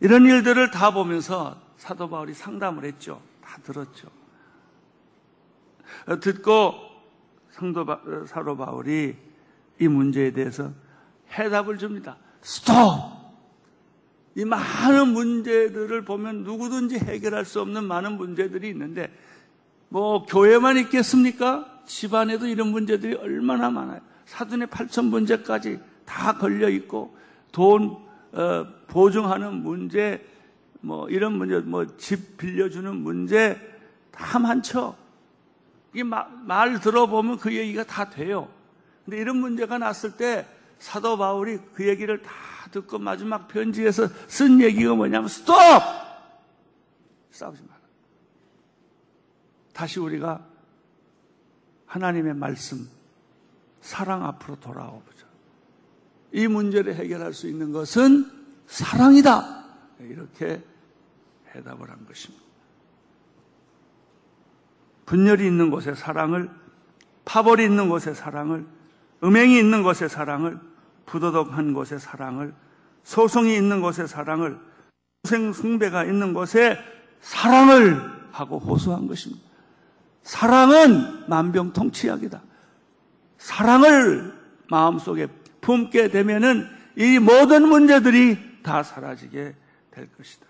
이런 0.00 0.24
일들을 0.24 0.70
다 0.70 0.92
보면서 0.92 1.60
사도 1.76 2.08
바울이 2.08 2.34
상담을 2.34 2.84
했죠. 2.84 3.20
다 3.42 3.58
들었죠. 3.62 4.08
듣고 6.20 6.74
상도 7.50 7.84
바, 7.84 8.00
사도 8.26 8.56
바울이 8.56 9.16
이 9.80 9.88
문제에 9.88 10.32
대해서 10.32 10.72
해답을 11.30 11.78
줍니다. 11.78 12.16
스톱! 12.42 13.23
이 14.36 14.44
많은 14.44 15.08
문제들을 15.08 16.04
보면 16.04 16.42
누구든지 16.42 16.98
해결할 16.98 17.44
수 17.44 17.60
없는 17.60 17.84
많은 17.84 18.16
문제들이 18.16 18.68
있는데 18.70 19.12
뭐 19.88 20.26
교회만 20.26 20.76
있겠습니까? 20.78 21.82
집안에도 21.86 22.46
이런 22.46 22.68
문제들이 22.68 23.14
얼마나 23.14 23.70
많아요. 23.70 24.00
사돈의 24.26 24.68
8천 24.68 25.06
문제까지 25.06 25.78
다 26.04 26.36
걸려 26.36 26.68
있고 26.68 27.16
돈 27.52 27.96
어, 28.32 28.66
보증하는 28.88 29.62
문제 29.62 30.26
뭐 30.80 31.08
이런 31.08 31.34
문제 31.34 31.58
뭐 31.60 31.86
집 31.96 32.36
빌려주는 32.36 32.94
문제 32.96 33.56
다 34.10 34.38
많죠. 34.38 34.96
이말 35.94 36.80
들어보면 36.80 37.38
그 37.38 37.54
얘기가 37.54 37.84
다 37.84 38.10
돼요. 38.10 38.48
근데 39.04 39.18
이런 39.18 39.36
문제가 39.36 39.78
났을 39.78 40.16
때 40.16 40.46
사도 40.78 41.16
바울이 41.16 41.58
그 41.74 41.86
얘기를 41.86 42.20
다 42.20 42.32
듣고 42.74 42.98
마지막 42.98 43.46
편지에서 43.46 44.08
쓴 44.26 44.60
얘기가 44.60 44.94
뭐냐면 44.94 45.28
스톱! 45.28 45.54
싸우지 47.30 47.62
마라. 47.62 47.80
다시 49.72 50.00
우리가 50.00 50.44
하나님의 51.86 52.34
말씀, 52.34 52.88
사랑 53.80 54.24
앞으로 54.24 54.58
돌아와 54.58 54.90
보자. 54.90 55.24
이 56.32 56.48
문제를 56.48 56.96
해결할 56.96 57.32
수 57.32 57.48
있는 57.48 57.70
것은 57.70 58.28
사랑이다. 58.66 59.64
이렇게 60.00 60.62
해답을 61.54 61.90
한 61.90 62.04
것입니다. 62.06 62.42
분열이 65.06 65.46
있는 65.46 65.70
곳에 65.70 65.94
사랑을, 65.94 66.50
파벌이 67.24 67.64
있는 67.64 67.88
곳에 67.88 68.14
사랑을, 68.14 68.66
음행이 69.22 69.56
있는 69.58 69.84
곳에 69.84 70.08
사랑을, 70.08 70.58
부도덕한 71.06 71.72
곳에 71.74 71.98
사랑을, 71.98 72.54
소송이 73.04 73.54
있는 73.54 73.80
곳에 73.80 74.06
사랑을, 74.06 74.58
생 75.24 75.52
숭배가 75.52 76.04
있는 76.04 76.34
곳에 76.34 76.78
사랑을 77.20 78.00
하고 78.32 78.58
호소한 78.58 79.06
것입니다. 79.06 79.44
사랑은 80.22 81.28
만병통치약이다. 81.28 82.42
사랑을 83.38 84.34
마음속에 84.70 85.28
품게 85.60 86.08
되면은 86.08 86.68
이 86.96 87.18
모든 87.18 87.68
문제들이 87.68 88.62
다 88.62 88.82
사라지게 88.82 89.54
될 89.90 90.12
것이다. 90.16 90.46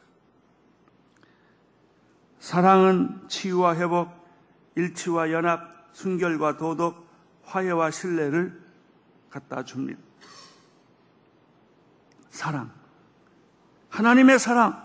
사랑은 2.38 3.22
치유와 3.28 3.76
회복, 3.76 4.10
일치와 4.76 5.32
연합, 5.32 5.88
순결과 5.92 6.56
도덕, 6.56 7.06
화해와 7.44 7.90
신뢰를 7.90 8.60
갖다 9.30 9.64
줍니다. 9.64 10.00
사랑. 12.34 12.68
하나님의 13.90 14.40
사랑, 14.40 14.82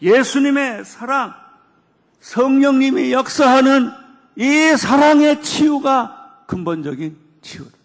예수님의 0.00 0.86
사랑, 0.86 1.34
성령님이 2.20 3.12
역사하는 3.12 3.90
이 4.36 4.74
사랑의 4.74 5.42
치유가 5.42 6.44
근본적인 6.46 7.14
치유다. 7.42 7.76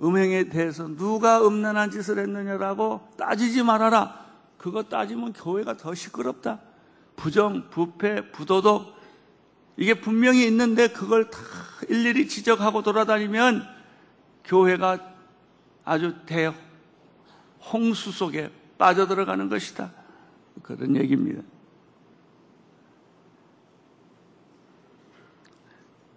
음행에 0.00 0.44
대해서 0.44 0.86
누가 0.86 1.44
음란한 1.44 1.90
짓을 1.90 2.20
했느냐라고 2.20 3.08
따지지 3.18 3.64
말아라. 3.64 4.24
그거 4.56 4.84
따지면 4.84 5.32
교회가 5.32 5.76
더 5.76 5.94
시끄럽다. 5.94 6.60
부정, 7.16 7.68
부패, 7.68 8.30
부도덕, 8.30 8.96
이게 9.76 9.94
분명히 9.94 10.46
있는데 10.46 10.86
그걸 10.86 11.30
다 11.30 11.40
일일이 11.88 12.28
지적하고 12.28 12.82
돌아다니면 12.84 13.66
교회가 14.44 15.00
아주 15.84 16.14
대 16.26 16.52
홍수 17.70 18.10
속에 18.12 18.50
빠져들어가는 18.78 19.48
것이다. 19.48 19.92
그런 20.62 20.96
얘기입니다. 20.96 21.42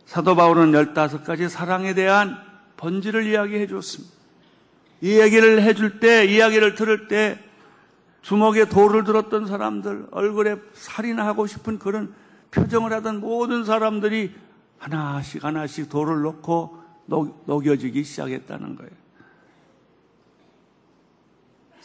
사도 0.06 0.36
바울은 0.36 0.72
15가지 0.72 1.50
사랑에 1.50 1.94
대한 1.94 2.38
본질을 2.78 3.26
이야기해 3.28 3.68
줬습니다. 3.68 4.14
이 5.02 5.20
얘기를 5.20 5.62
해줄 5.62 6.00
때, 6.00 6.26
이야기를 6.26 6.76
들을 6.76 7.08
때, 7.08 7.40
주먹에 8.22 8.66
돌을 8.66 9.04
들었던 9.04 9.46
사람들, 9.46 10.08
얼굴에 10.12 10.58
살이나 10.74 11.26
하고 11.28 11.46
싶은 11.46 11.78
그런 11.78 12.14
표정을 12.52 12.92
하던 12.94 13.20
모든 13.20 13.66
사람들이 13.66 14.34
하나씩 14.80 15.44
하나씩 15.44 15.90
돌을 15.90 16.22
놓고 16.22 16.82
녹여지기 17.46 18.04
시작했다는 18.04 18.76
거예요. 18.78 19.05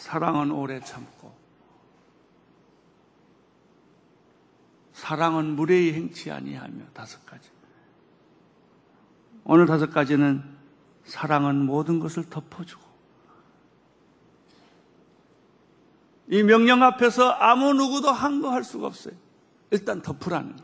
사랑은 0.00 0.50
오래 0.50 0.80
참고, 0.80 1.30
사랑은 4.94 5.56
무례히 5.56 5.92
행치 5.92 6.30
아니하며 6.30 6.86
다섯 6.94 7.24
가지. 7.26 7.50
오늘 9.44 9.66
다섯 9.66 9.90
가지는 9.90 10.42
사랑은 11.04 11.66
모든 11.66 12.00
것을 12.00 12.24
덮어주고 12.30 12.82
이 16.28 16.42
명령 16.44 16.82
앞에서 16.82 17.28
아무 17.32 17.74
누구도 17.74 18.10
항거할 18.10 18.64
수가 18.64 18.86
없어요. 18.86 19.14
일단 19.70 20.00
덮으라는. 20.00 20.56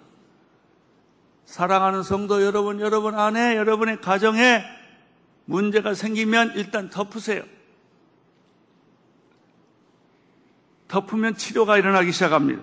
사랑하는 1.44 2.02
성도 2.02 2.42
여러분, 2.42 2.80
여러분 2.80 3.14
안에, 3.14 3.56
여러분의 3.56 4.00
가정에 4.00 4.64
문제가 5.44 5.92
생기면 5.92 6.52
일단 6.56 6.88
덮으세요. 6.88 7.55
덮으면 10.88 11.36
치료가 11.36 11.78
일어나기 11.78 12.12
시작합니다. 12.12 12.62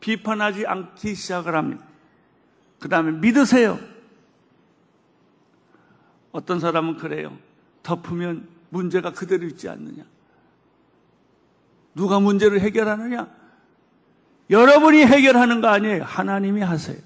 비판하지 0.00 0.66
않기 0.66 1.14
시작을 1.14 1.54
합니다. 1.54 1.84
그 2.78 2.88
다음에 2.88 3.12
믿으세요. 3.12 3.78
어떤 6.32 6.60
사람은 6.60 6.96
그래요. 6.96 7.36
덮으면 7.82 8.48
문제가 8.68 9.12
그대로 9.12 9.46
있지 9.46 9.68
않느냐. 9.68 10.04
누가 11.94 12.20
문제를 12.20 12.60
해결하느냐? 12.60 13.28
여러분이 14.50 14.98
해결하는 15.06 15.60
거 15.60 15.68
아니에요. 15.68 16.04
하나님이 16.04 16.60
하세요. 16.60 16.98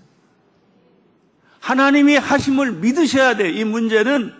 하나님이 1.60 2.16
하심을 2.16 2.72
믿으셔야 2.72 3.36
돼. 3.36 3.50
이 3.50 3.64
문제는 3.64 4.34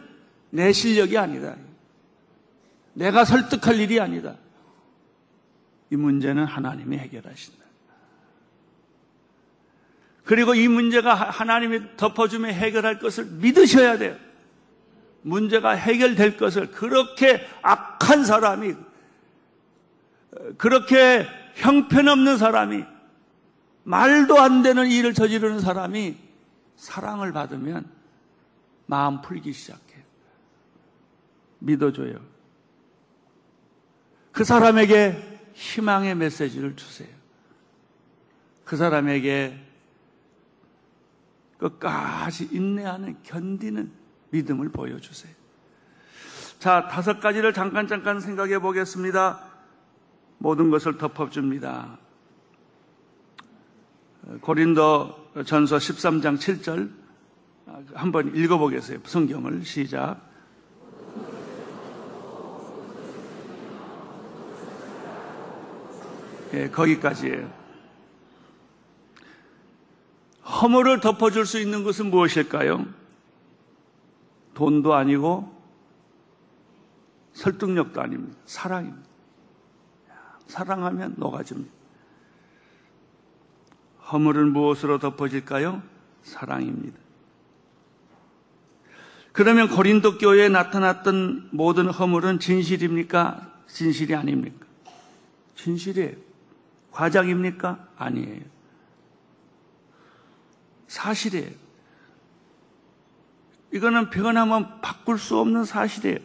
내 0.51 0.73
실력이 0.73 1.17
아니다. 1.17 1.55
내가 2.95 3.25
설득할 3.25 3.79
일이 3.79 4.01
아니다. 4.01 4.35
이 5.91 5.97
문제는 5.97 6.45
하나님이 6.45 6.97
해결하신다. 6.99 7.61
그리고 10.25 10.55
이 10.55 10.69
문제가 10.69 11.15
하나님이 11.15 11.97
덮어주며 11.97 12.49
해결할 12.49 13.01
것을 13.01 13.25
믿으셔야 13.25 13.99
돼요. 13.99 14.17
문제가 15.23 15.73
해결될 15.73 16.37
것을 16.37 16.71
그렇게 16.71 17.47
악한 17.63 18.25
사람이, 18.25 18.75
그렇게 20.57 21.27
형편없는 21.57 22.39
사람이, 22.39 22.85
말도 23.83 24.39
안 24.39 24.63
되는 24.63 24.87
일을 24.87 25.15
저지르는 25.15 25.61
사람이 25.61 26.17
사랑을 26.77 27.33
받으면 27.33 27.91
마음 28.87 29.21
풀기 29.21 29.53
시작해요. 29.53 30.03
믿어줘요. 31.59 32.21
그 34.33 34.45
사람에게 34.45 35.30
희망의 35.61 36.15
메시지를 36.15 36.75
주세요. 36.75 37.09
그 38.65 38.77
사람에게 38.77 39.59
끝까지 41.59 42.49
인내하는 42.51 43.19
견디는 43.23 43.93
믿음을 44.31 44.71
보여주세요. 44.71 45.33
자, 46.59 46.89
다섯 46.89 47.21
가지를 47.21 47.53
잠깐 47.53 47.87
잠깐 47.87 48.21
생각해 48.21 48.59
보겠습니다. 48.61 49.41
모든 50.39 50.71
것을 50.71 50.97
덮어줍니다. 50.97 51.99
고린도 54.41 55.45
전서 55.45 55.77
13장 55.77 56.39
7절 56.39 56.91
한번 57.95 58.35
읽어보겠어요. 58.35 59.01
성경을 59.05 59.65
시작. 59.65 60.30
예, 66.53 66.69
거기까지예요. 66.69 67.61
허물을 70.45 71.01
덮어줄 71.01 71.47
수 71.47 71.61
있는 71.61 71.85
것은 71.85 72.11
무엇일까요? 72.11 72.87
돈도 74.55 74.95
아니고 74.95 75.61
설득력도 77.33 78.01
아닙니다. 78.01 78.37
사랑입니다. 78.47 79.09
사랑하면 80.49 81.15
녹아집니다. 81.17 81.73
허물은 84.11 84.53
무엇으로 84.53 84.99
덮어질까요? 84.99 85.83
사랑입니다. 86.23 86.99
그러면 89.33 89.69
고린도 89.69 90.19
교회에 90.19 90.49
나타났던 90.49 91.51
모든 91.53 91.89
허물은 91.89 92.41
진실입니까? 92.41 93.49
진실이 93.69 94.17
아닙니까? 94.17 94.67
진실이에요. 95.55 96.30
과장입니까? 96.93 97.89
아니에요. 97.97 98.43
사실이에요. 100.89 101.51
이거는 103.73 104.11
변하면 104.11 104.81
바꿀 104.81 105.19
수 105.19 105.39
없는 105.39 105.65
사실이에요. 105.65 106.19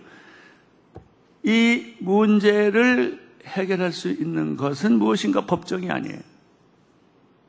이 1.43 1.95
문제를 1.99 3.23
해결할 3.45 3.91
수 3.91 4.09
있는 4.09 4.57
것은 4.57 4.97
무엇인가 4.97 5.45
법정이 5.45 5.91
아니에요. 5.91 6.19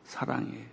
사랑이에요. 0.05 0.67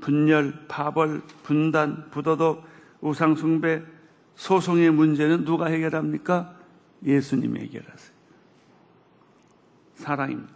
분열, 0.00 0.66
파벌, 0.68 1.22
분단, 1.44 2.10
부도덕, 2.10 2.66
우상숭배, 3.00 3.82
소송의 4.34 4.90
문제는 4.90 5.44
누가 5.44 5.66
해결합니까? 5.66 6.56
예수님이 7.04 7.60
해결하세요. 7.60 8.13
사랑입니다. 9.94 10.52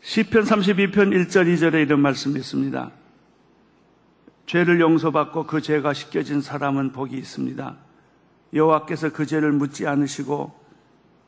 시편 0.00 0.42
32편 0.44 0.92
1절 0.92 1.54
2절에 1.54 1.82
이런 1.82 2.00
말씀이 2.00 2.38
있습니다. 2.38 2.90
죄를 4.46 4.80
용서받고 4.80 5.46
그 5.46 5.60
죄가 5.60 5.92
씻겨진 5.92 6.40
사람은 6.40 6.92
복이 6.92 7.16
있습니다. 7.16 7.76
여호와께서 8.52 9.10
그 9.10 9.26
죄를 9.26 9.52
묻지 9.52 9.86
않으시고 9.86 10.58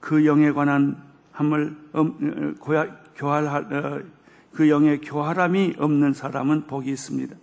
그 0.00 0.26
영에 0.26 0.50
관한 0.50 1.00
함을 1.30 1.76
음, 1.94 2.56
어, 2.60 2.84
교할 3.14 3.46
어, 3.46 4.02
그 4.52 4.68
영의 4.68 5.00
교활함이 5.00 5.74
없는 5.78 6.12
사람은 6.12 6.66
복이 6.66 6.90
있습니다. 6.90 7.36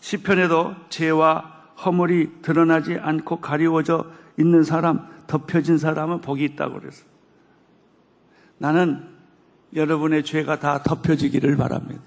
시편에도 0.00 0.74
죄와 0.88 1.55
허물이 1.84 2.42
드러나지 2.42 2.94
않고 2.94 3.40
가리워져 3.40 4.06
있는 4.38 4.62
사람, 4.62 5.08
덮여진 5.26 5.78
사람은 5.78 6.20
복이 6.20 6.44
있다고 6.44 6.80
그랬어요. 6.80 7.06
나는 8.58 9.08
여러분의 9.74 10.24
죄가 10.24 10.58
다 10.58 10.82
덮여지기를 10.82 11.56
바랍니다. 11.56 12.02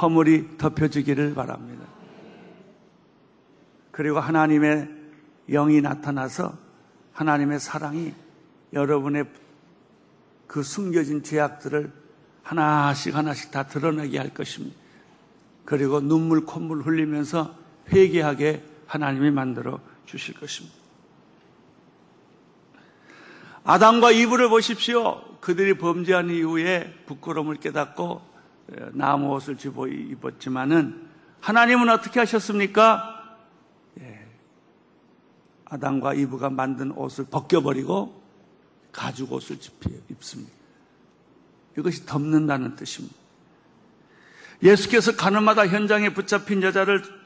허물이 0.00 0.58
덮여지기를 0.58 1.34
바랍니다. 1.34 1.86
그리고 3.90 4.18
하나님의 4.18 4.88
영이 5.50 5.80
나타나서 5.80 6.56
하나님의 7.12 7.60
사랑이 7.60 8.14
여러분의 8.72 9.24
그 10.46 10.62
숨겨진 10.62 11.22
죄악들을 11.22 11.92
하나씩 12.42 13.14
하나씩 13.14 13.50
다 13.50 13.64
드러내게 13.64 14.18
할 14.18 14.30
것입니다. 14.30 14.76
그리고 15.64 16.00
눈물 16.00 16.44
콧물 16.44 16.82
흘리면서 16.82 17.54
회개하게 17.92 18.64
하나님이 18.90 19.30
만들어 19.30 19.78
주실 20.04 20.34
것입니다. 20.34 20.76
아담과 23.62 24.10
이브를 24.10 24.48
보십시오. 24.48 25.38
그들이 25.38 25.78
범죄한 25.78 26.28
이후에 26.28 27.04
부끄러움을 27.06 27.54
깨닫고 27.56 28.20
나무 28.94 29.32
옷을 29.34 29.56
집어 29.56 29.86
입었지만은 29.86 31.08
하나님은 31.40 31.88
어떻게 31.88 32.18
하셨습니까? 32.18 33.38
예. 34.00 34.26
아담과 35.66 36.14
이브가 36.14 36.50
만든 36.50 36.90
옷을 36.90 37.26
벗겨버리고 37.26 38.20
가죽 38.90 39.32
옷을 39.32 39.58
입습니다. 40.10 40.52
이것이 41.78 42.06
덮는다는 42.06 42.74
뜻입니다. 42.74 43.14
예수께서 44.64 45.14
가는마다 45.14 45.68
현장에 45.68 46.12
붙잡힌 46.12 46.64
여자를 46.64 47.19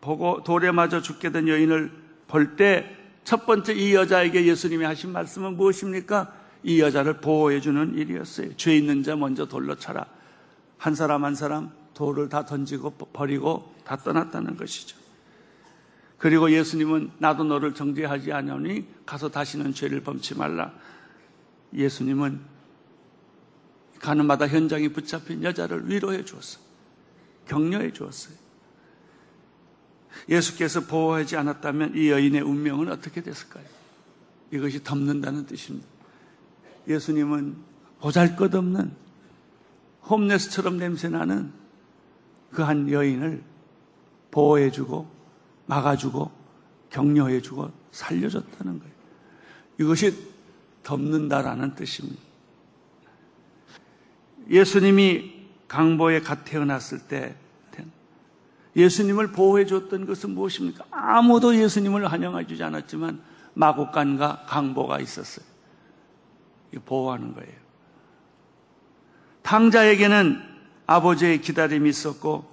보고 0.00 0.42
돌에 0.42 0.70
맞아 0.70 1.00
죽게 1.02 1.30
된 1.30 1.48
여인을 1.48 1.90
볼 2.28 2.56
때 2.56 3.00
첫 3.24 3.46
번째 3.46 3.74
이 3.74 3.94
여자에게 3.94 4.46
예수님이 4.46 4.84
하신 4.84 5.12
말씀은 5.12 5.56
무엇입니까? 5.56 6.34
이 6.62 6.80
여자를 6.80 7.20
보호해 7.20 7.60
주는 7.60 7.94
일이었어요. 7.94 8.56
죄 8.56 8.76
있는 8.76 9.02
자 9.02 9.16
먼저 9.16 9.46
돌로 9.46 9.76
쳐라. 9.76 10.04
한 10.78 10.94
사람 10.94 11.24
한 11.24 11.34
사람 11.34 11.70
돌을 11.94 12.28
다 12.28 12.44
던지고 12.44 12.90
버리고 12.90 13.74
다 13.84 13.96
떠났다는 13.96 14.56
것이죠. 14.56 14.96
그리고 16.18 16.50
예수님은 16.50 17.12
나도 17.18 17.44
너를 17.44 17.72
정죄하지 17.74 18.32
않으니 18.32 18.86
가서 19.06 19.30
다시는 19.30 19.74
죄를 19.74 20.00
범치 20.00 20.36
말라. 20.36 20.72
예수님은 21.72 22.40
가는 24.00 24.26
마다 24.26 24.48
현장에 24.48 24.88
붙잡힌 24.88 25.44
여자를 25.44 25.88
위로해 25.88 26.24
주었어요. 26.24 26.62
격려해 27.46 27.92
주었어요. 27.92 28.34
예수께서 30.28 30.80
보호하지 30.80 31.36
않았다면 31.36 31.96
이 31.96 32.10
여인의 32.10 32.42
운명은 32.42 32.90
어떻게 32.90 33.22
됐을까요? 33.22 33.64
이것이 34.50 34.82
덮는다는 34.82 35.46
뜻입니다. 35.46 35.86
예수님은 36.88 37.56
보잘 38.00 38.36
것 38.36 38.54
없는 38.54 38.92
홈레스처럼 40.08 40.78
냄새나는 40.78 41.52
그 42.50 42.62
한 42.62 42.90
여인을 42.90 43.42
보호해주고 44.30 45.08
막아주고 45.66 46.30
격려해주고 46.90 47.70
살려줬다는 47.92 48.78
거예요. 48.78 48.94
이것이 49.78 50.16
덮는다라는 50.82 51.74
뜻입니다. 51.74 52.20
예수님이 54.48 55.46
강보에 55.68 56.20
갓 56.20 56.44
태어났을 56.44 57.06
때 57.06 57.36
예수님을 58.76 59.32
보호해 59.32 59.66
줬던 59.66 60.06
것은 60.06 60.30
무엇입니까? 60.30 60.84
아무도 60.90 61.56
예수님을 61.56 62.10
환영해 62.10 62.46
주지 62.46 62.62
않았지만 62.62 63.20
마국간과 63.54 64.44
강보가 64.46 65.00
있었어요. 65.00 65.44
보호하는 66.84 67.34
거예요. 67.34 67.52
탕자에게는 69.42 70.40
아버지의 70.86 71.40
기다림이 71.40 71.88
있었고 71.88 72.48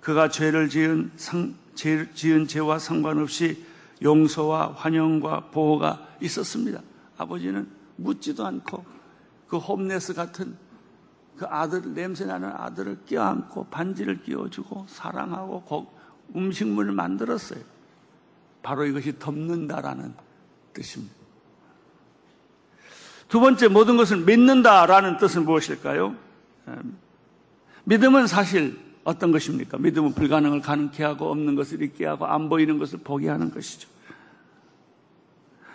그가 0.00 0.28
죄를 0.28 0.68
지은 0.68 1.12
상, 1.16 1.54
지은 1.74 2.48
죄와 2.48 2.78
상관없이 2.78 3.64
용서와 4.02 4.74
환영과 4.76 5.50
보호가 5.50 6.08
있었습니다. 6.20 6.80
아버지는 7.16 7.68
묻지도 7.96 8.46
않고 8.46 8.84
그 9.46 9.58
홈레스 9.58 10.14
같은 10.14 10.56
그 11.40 11.46
아들, 11.46 11.94
냄새 11.94 12.26
나는 12.26 12.50
아들을 12.50 12.98
껴안고 13.06 13.68
반지를 13.70 14.22
끼워주고 14.22 14.84
사랑하고 14.90 15.90
음식물을 16.36 16.92
만들었어요. 16.92 17.60
바로 18.62 18.84
이것이 18.84 19.18
덮는다라는 19.18 20.12
뜻입니다. 20.74 21.14
두 23.26 23.40
번째 23.40 23.68
모든 23.68 23.96
것을 23.96 24.18
믿는다라는 24.18 25.16
뜻은 25.16 25.46
무엇일까요? 25.46 26.14
믿음은 27.84 28.26
사실 28.26 28.78
어떤 29.04 29.32
것입니까? 29.32 29.78
믿음은 29.78 30.12
불가능을 30.12 30.60
가능케 30.60 31.02
하고 31.02 31.30
없는 31.30 31.54
것을 31.54 31.80
있게 31.80 32.04
하고 32.04 32.26
안 32.26 32.50
보이는 32.50 32.78
것을 32.78 32.98
보게 32.98 33.30
하는 33.30 33.50
것이죠. 33.50 33.88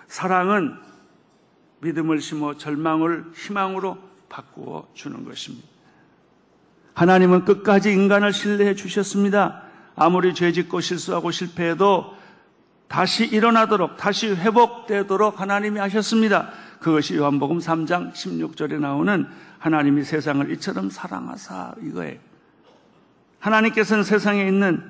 사랑은 0.06 0.76
믿음을 1.82 2.22
심어 2.22 2.56
절망을 2.56 3.32
희망으로 3.34 4.14
바꾸어 4.30 4.88
주는 4.94 5.24
것입니다. 5.24 5.68
하나님은 6.94 7.46
끝까지 7.46 7.92
인간을 7.92 8.34
신뢰해 8.34 8.76
주셨습니다. 8.76 9.64
아무리 9.96 10.34
죄 10.34 10.52
짓고 10.52 10.82
실수하고 10.82 11.32
실패해도 11.32 12.16
다시 12.88 13.26
일어나도록, 13.26 13.98
다시 13.98 14.30
회복되도록 14.30 15.42
하나님이 15.42 15.80
하셨습니다. 15.80 16.52
그것이 16.80 17.16
요한복음 17.16 17.60
3장 17.60 18.14
16절에 18.14 18.80
나오는 18.80 19.26
하나님이 19.60 20.04
세상을 20.04 20.52
이처럼 20.52 20.90
사랑하사 20.90 21.76
이거예요. 21.82 22.20
하나님께서는 23.40 24.04
세상에 24.04 24.48
있는 24.48 24.84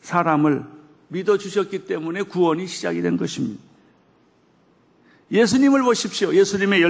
사람을 0.00 0.64
믿어주셨기 1.08 1.84
때문에 1.84 2.22
구원이 2.22 2.66
시작이 2.66 3.02
된 3.02 3.16
것입니다. 3.16 3.62
예수님을 5.30 5.82
보십시오. 5.82 6.34
예수님의 6.34 6.82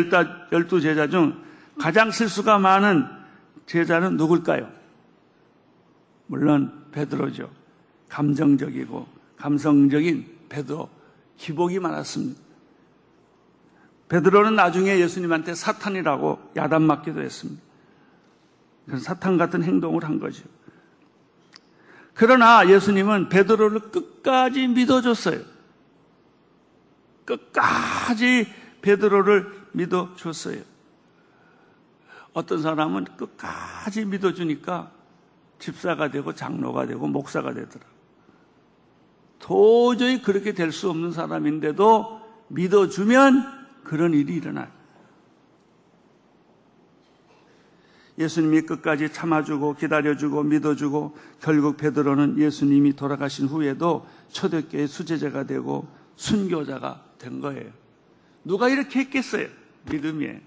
열두 0.52 0.80
제자 0.80 1.08
중 1.08 1.42
가장 1.78 2.10
실수가 2.10 2.58
많은 2.58 3.06
제자는 3.66 4.16
누굴까요? 4.16 4.70
물론 6.26 6.86
베드로죠. 6.92 7.50
감정적이고 8.08 9.06
감성적인 9.36 10.36
베드로 10.48 10.88
기복이 11.36 11.78
많았습니다. 11.78 12.40
베드로는 14.08 14.54
나중에 14.54 14.98
예수님한테 15.00 15.54
사탄이라고 15.54 16.52
야단 16.56 16.82
맞기도 16.82 17.22
했습니다. 17.22 17.62
사탄 18.98 19.36
같은 19.36 19.64
행동을 19.64 20.04
한 20.04 20.20
거죠. 20.20 20.44
그러나 22.14 22.68
예수님은 22.68 23.28
베드로를 23.28 23.90
끝까지 23.90 24.68
믿어줬어요. 24.68 25.40
끝까지 27.24 28.46
베드로를 28.80 29.52
믿어줬어요. 29.72 30.75
어떤 32.36 32.60
사람은 32.60 33.06
끝까지 33.16 34.04
믿어주니까 34.04 34.92
집사가 35.58 36.10
되고 36.10 36.34
장로가 36.34 36.84
되고 36.84 37.08
목사가 37.08 37.54
되더라. 37.54 37.82
도저히 39.38 40.20
그렇게 40.20 40.52
될 40.52 40.70
수 40.70 40.90
없는 40.90 41.12
사람인데도 41.12 42.20
믿어주면 42.48 43.82
그런 43.84 44.12
일이 44.12 44.34
일어나요. 44.34 44.68
예수님이 48.18 48.62
끝까지 48.62 49.14
참아주고 49.14 49.76
기다려주고 49.76 50.42
믿어주고 50.42 51.16
결국 51.40 51.78
베드로는 51.78 52.38
예수님이 52.38 52.96
돌아가신 52.96 53.46
후에도 53.46 54.06
초대교회 54.28 54.86
수제자가 54.86 55.44
되고 55.44 55.88
순교자가 56.16 57.02
된 57.16 57.40
거예요. 57.40 57.72
누가 58.44 58.68
이렇게 58.68 59.00
했겠어요? 59.00 59.48
믿음이에요. 59.90 60.45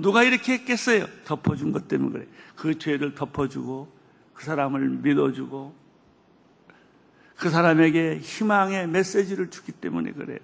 누가 0.00 0.22
이렇게 0.22 0.54
했겠어요? 0.54 1.06
덮어준 1.24 1.72
것 1.72 1.88
때문에 1.88 2.12
그래. 2.12 2.26
그 2.56 2.78
죄를 2.78 3.14
덮어주고 3.14 3.88
그 4.34 4.44
사람을 4.44 4.88
믿어주고 4.88 5.74
그 7.36 7.50
사람에게 7.50 8.18
희망의 8.18 8.88
메시지를 8.88 9.50
주기 9.50 9.72
때문에 9.72 10.12
그래요. 10.12 10.38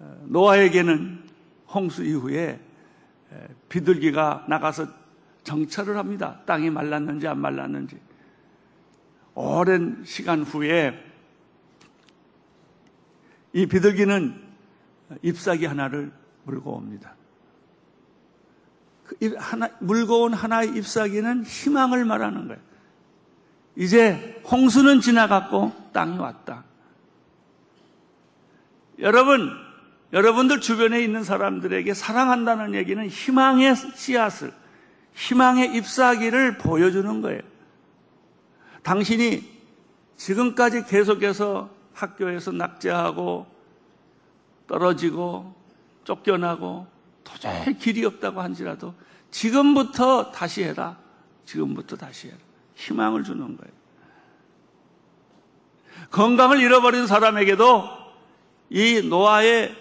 어, 0.00 0.24
노아에게는 0.28 1.22
홍수 1.68 2.04
이후에 2.04 2.60
비둘기가 3.68 4.46
나가서 4.48 4.88
정찰을 5.44 5.96
합니다. 5.96 6.40
땅이 6.46 6.70
말랐는지 6.70 7.28
안 7.28 7.38
말랐는지. 7.38 7.98
오랜 9.34 10.02
시간 10.04 10.42
후에 10.42 11.02
이 13.52 13.66
비둘기는 13.66 14.50
잎사귀 15.22 15.66
하나를 15.66 16.12
물고 16.44 16.74
옵니다. 16.74 17.14
그 19.10 19.34
하나, 19.38 19.68
물고 19.80 20.22
온 20.22 20.34
하나의 20.34 20.76
잎사귀는 20.76 21.44
희망을 21.44 22.04
말하는 22.04 22.46
거예요. 22.46 22.62
이제 23.74 24.40
홍수는 24.48 25.00
지나갔고 25.00 25.72
땅이 25.92 26.18
왔다. 26.18 26.62
여러분, 29.00 29.50
여러분들 30.12 30.60
주변에 30.60 31.02
있는 31.02 31.24
사람들에게 31.24 31.92
사랑한다는 31.92 32.74
얘기는 32.74 33.04
희망의 33.04 33.74
씨앗을, 33.74 34.52
희망의 35.14 35.74
잎사귀를 35.76 36.58
보여주는 36.58 37.20
거예요. 37.20 37.40
당신이 38.84 39.42
지금까지 40.16 40.84
계속해서 40.84 41.68
학교에서 41.94 42.52
낙제하고 42.52 43.46
떨어지고 44.68 45.54
쫓겨나고 46.04 46.86
도저히 47.32 47.74
길이 47.78 48.04
없다고 48.04 48.40
한지라도 48.40 48.94
지금부터 49.30 50.30
다시 50.32 50.62
해라. 50.64 50.96
지금부터 51.44 51.96
다시 51.96 52.28
해라. 52.28 52.38
희망을 52.74 53.24
주는 53.24 53.40
거예요. 53.56 53.80
건강을 56.10 56.60
잃어버린 56.60 57.06
사람에게도 57.06 57.88
이 58.70 59.02
노아의 59.08 59.76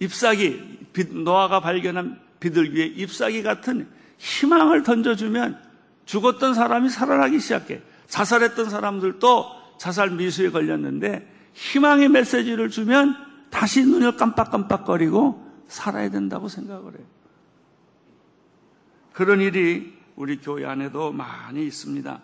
잎사귀, 0.00 0.78
노아가 1.10 1.60
발견한 1.60 2.20
비둘기의 2.40 2.88
잎사귀 2.96 3.42
같은 3.42 3.88
희망을 4.18 4.82
던져주면 4.82 5.60
죽었던 6.06 6.54
사람이 6.54 6.88
살아나기 6.88 7.40
시작해. 7.40 7.82
자살했던 8.06 8.70
사람들도 8.70 9.78
자살 9.78 10.10
미수에 10.10 10.50
걸렸는데 10.50 11.26
희망의 11.52 12.08
메시지를 12.08 12.70
주면 12.70 13.16
다시 13.50 13.84
눈을 13.84 14.16
깜빡깜빡거리고 14.16 15.47
살아야 15.68 16.10
된다고 16.10 16.48
생각을 16.48 16.98
해요. 16.98 17.06
그런 19.12 19.40
일이 19.40 19.96
우리 20.16 20.38
교회 20.40 20.64
안에도 20.64 21.12
많이 21.12 21.66
있습니다. 21.66 22.22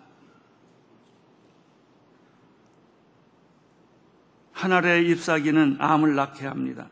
한 4.53 4.73
알의 4.73 5.11
잎사귀는 5.11 5.77
암을 5.79 6.15
낳게 6.15 6.47
합니다. 6.47 6.89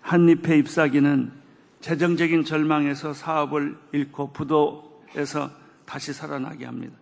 한 0.00 0.28
잎의 0.28 0.58
잎사귀는 0.60 1.32
재정적인 1.80 2.44
절망에서 2.44 3.12
사업을 3.12 3.78
잃고 3.92 4.32
부도에서 4.32 5.50
다시 5.86 6.12
살아나게 6.12 6.64
합니다. 6.64 6.96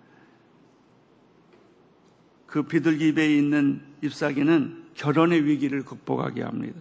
그 2.46 2.62
비둘기 2.62 3.08
입에 3.08 3.36
있는 3.36 3.82
잎사귀는 4.02 4.90
결혼의 4.94 5.44
위기를 5.44 5.84
극복하게 5.84 6.42
합니다. 6.42 6.80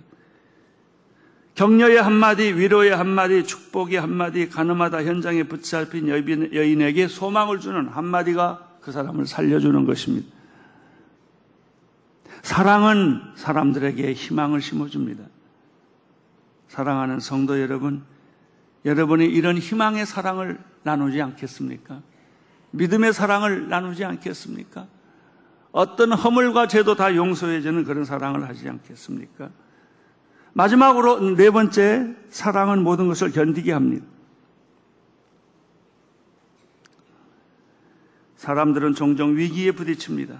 격려의 1.57 1.99
한마디, 1.99 2.53
위로의 2.53 2.95
한마디, 2.95 3.43
축복의 3.43 3.99
한마디, 3.99 4.47
가늠하다 4.47 5.03
현장에 5.05 5.41
붙잡힌 5.43 6.07
여인에게 6.07 7.07
소망을 7.07 7.59
주는 7.59 7.87
한마디가 7.87 8.77
그 8.79 8.91
사람을 8.91 9.25
살려주는 9.25 9.85
것입니다. 9.85 10.29
사랑은 12.43 13.21
사람들에게 13.35 14.13
희망을 14.13 14.61
심어줍니다. 14.61 15.23
사랑하는 16.67 17.19
성도 17.19 17.59
여러분, 17.59 18.03
여러분이 18.85 19.25
이런 19.25 19.57
희망의 19.57 20.05
사랑을 20.05 20.59
나누지 20.83 21.19
않겠습니까? 21.23 22.03
믿음의 22.69 23.13
사랑을 23.13 23.67
나누지 23.67 24.05
않겠습니까? 24.05 24.85
어떤 25.71 26.13
허물과 26.13 26.67
죄도 26.67 26.93
다 26.93 27.15
용서해주는 27.15 27.83
그런 27.83 28.05
사랑을 28.05 28.47
하지 28.47 28.69
않겠습니까? 28.69 29.49
마지막으로 30.57 31.35
네 31.35 31.51
번째, 31.51 32.15
사랑은 32.31 32.83
모든 32.83 33.07
것을 33.07 33.31
견디게 33.31 33.71
합니다. 33.71 34.07
사람들은 38.37 38.95
종종 38.95 39.37
위기에 39.37 39.71
부딪힙니다. 39.71 40.35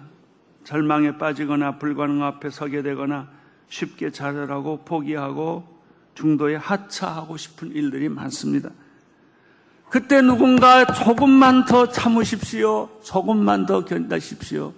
절망에 0.64 1.20
빠지거나 1.20 1.78
불가능 1.78 2.24
앞에 2.24 2.50
서게 2.50 2.82
되거나 2.82 3.30
쉽게 3.70 4.12
좌절하고 4.12 4.86
포기하고 4.86 5.78
중도에 6.16 6.56
하차하고 6.56 7.38
싶은 7.38 7.74
일들이 7.74 8.10
많습니다. 8.10 8.72
그때 9.88 10.24
누군가 10.24 10.84
조금만 10.94 11.66
더 11.66 11.90
참으십시오. 11.90 12.90
조금만 13.04 13.68
더 13.68 13.86
견다십시오. 13.86 14.74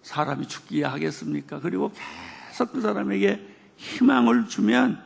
사람이 0.00 0.48
죽기야 0.48 0.92
하겠습니까? 0.92 1.60
그리고 1.60 1.92
계속 2.48 2.72
그 2.72 2.80
사람에게 2.80 3.57
희망을 3.78 4.48
주면 4.48 5.02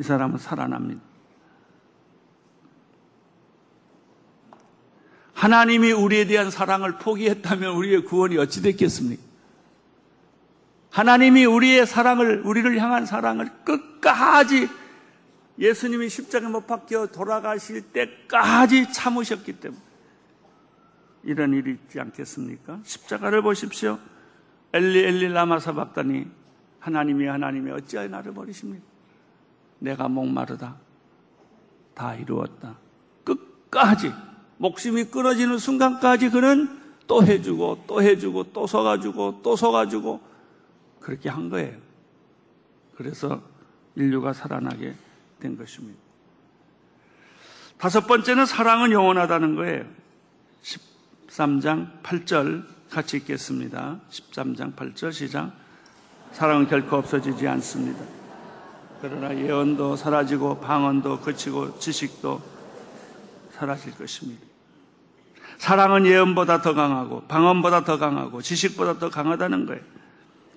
이 0.00 0.02
사람은 0.02 0.38
살아납니다. 0.38 1.00
하나님이 5.34 5.92
우리에 5.92 6.26
대한 6.26 6.50
사랑을 6.50 6.98
포기했다면 6.98 7.74
우리의 7.74 8.04
구원이 8.04 8.38
어찌 8.38 8.62
됐겠습니까? 8.62 9.22
하나님이 10.90 11.44
우리의 11.44 11.86
사랑을, 11.86 12.42
우리를 12.44 12.78
향한 12.78 13.04
사랑을 13.04 13.50
끝까지 13.64 14.68
예수님이 15.58 16.08
십자가에 16.08 16.50
못 16.50 16.66
박혀 16.66 17.06
돌아가실 17.08 17.92
때까지 17.92 18.92
참으셨기 18.92 19.54
때문에 19.54 19.80
이런 21.24 21.52
일이 21.52 21.72
있지 21.72 22.00
않겠습니까? 22.00 22.80
십자가를 22.84 23.42
보십시오. 23.42 23.98
엘리 24.72 25.04
엘리 25.04 25.28
라마 25.28 25.58
사 25.58 25.72
박다니 25.72 26.26
하나님이 26.84 27.24
하나님이 27.26 27.70
어찌하여 27.70 28.08
나를 28.08 28.34
버리십니까? 28.34 28.84
내가 29.78 30.06
목마르다. 30.06 30.76
다 31.94 32.14
이루었다. 32.14 32.76
끝까지 33.24 34.12
목숨이 34.58 35.04
끊어지는 35.04 35.56
순간까지 35.56 36.28
그는 36.28 36.68
또 37.06 37.24
해주고 37.24 37.84
또 37.86 38.02
해주고 38.02 38.52
또 38.52 38.66
서가지고 38.66 39.40
또 39.42 39.56
서가지고 39.56 40.20
그렇게 41.00 41.30
한 41.30 41.48
거예요. 41.48 41.78
그래서 42.96 43.42
인류가 43.96 44.34
살아나게 44.34 44.94
된 45.40 45.56
것입니다. 45.56 45.98
다섯 47.78 48.06
번째는 48.06 48.44
사랑은 48.44 48.92
영원하다는 48.92 49.54
거예요. 49.54 49.86
13장 51.28 52.02
8절 52.02 52.66
같이 52.90 53.16
읽겠습니다. 53.16 54.00
13장 54.10 54.76
8절 54.76 55.12
시작. 55.12 55.63
사랑은 56.34 56.66
결코 56.66 56.96
없어지지 56.96 57.46
않습니다. 57.46 58.04
그러나 59.00 59.36
예언도 59.36 59.94
사라지고 59.94 60.58
방언도 60.58 61.20
그치고 61.20 61.78
지식도 61.78 62.42
사라질 63.52 63.96
것입니다. 63.96 64.42
사랑은 65.58 66.06
예언보다 66.06 66.60
더 66.60 66.74
강하고 66.74 67.22
방언보다 67.28 67.84
더 67.84 67.98
강하고 67.98 68.42
지식보다 68.42 68.98
더 68.98 69.10
강하다는 69.10 69.66
거예요. 69.66 69.80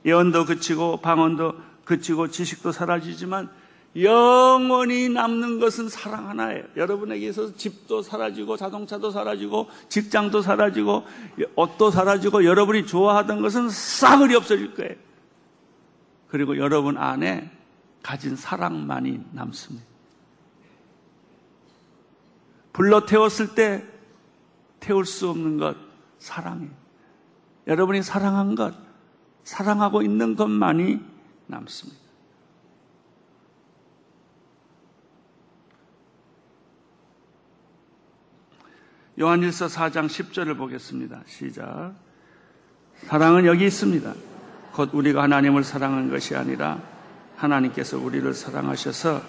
예언도 0.04 0.46
그치고 0.46 0.98
방언도 0.98 1.54
그치고 1.86 2.30
지식도 2.30 2.72
사라지지만 2.72 3.48
영원히 4.02 5.10
남는 5.10 5.60
것은 5.60 5.90
사랑 5.90 6.28
하나예요. 6.30 6.64
여러분에게 6.76 7.28
있어서 7.28 7.56
집도 7.56 8.02
사라지고 8.02 8.58
자동차도 8.58 9.12
사라지고 9.12 9.70
직장도 9.90 10.42
사라지고 10.42 11.06
옷도 11.56 11.92
사라지고 11.92 12.46
여러분이 12.46 12.88
좋아하던 12.88 13.44
것은 13.44 13.70
싸그리 13.70 14.36
없어질 14.36 14.74
거예요. 14.74 15.07
그리고 16.28 16.58
여러분 16.58 16.98
안에 16.98 17.52
가진 18.04 18.36
사랑만이 18.36 19.26
남습니다. 19.32 19.86
불러 22.74 23.06
태웠을 23.06 23.56
때 23.56 23.84
태울 24.80 25.06
수 25.06 25.30
없는 25.30 25.58
것 25.58 25.76
사랑이에요. 26.20 26.72
여러분이 27.68 28.02
사랑한 28.02 28.56
것, 28.56 28.74
사랑하고 29.44 30.02
있는 30.02 30.36
것만이 30.36 31.00
남습니다. 31.48 32.00
요한일서 39.20 39.68
4장 39.68 40.08
10절을 40.08 40.58
보겠습니다. 40.58 41.24
시작. 41.26 41.96
사랑은 43.08 43.46
여기 43.46 43.66
있습니다. 43.66 44.14
곧 44.78 44.92
우리가 44.94 45.24
하나님을 45.24 45.64
사랑한 45.64 46.12
것이 46.12 46.36
아니라 46.36 46.80
하나님께서 47.36 47.98
우리를 47.98 48.32
사랑하셔서 48.32 49.24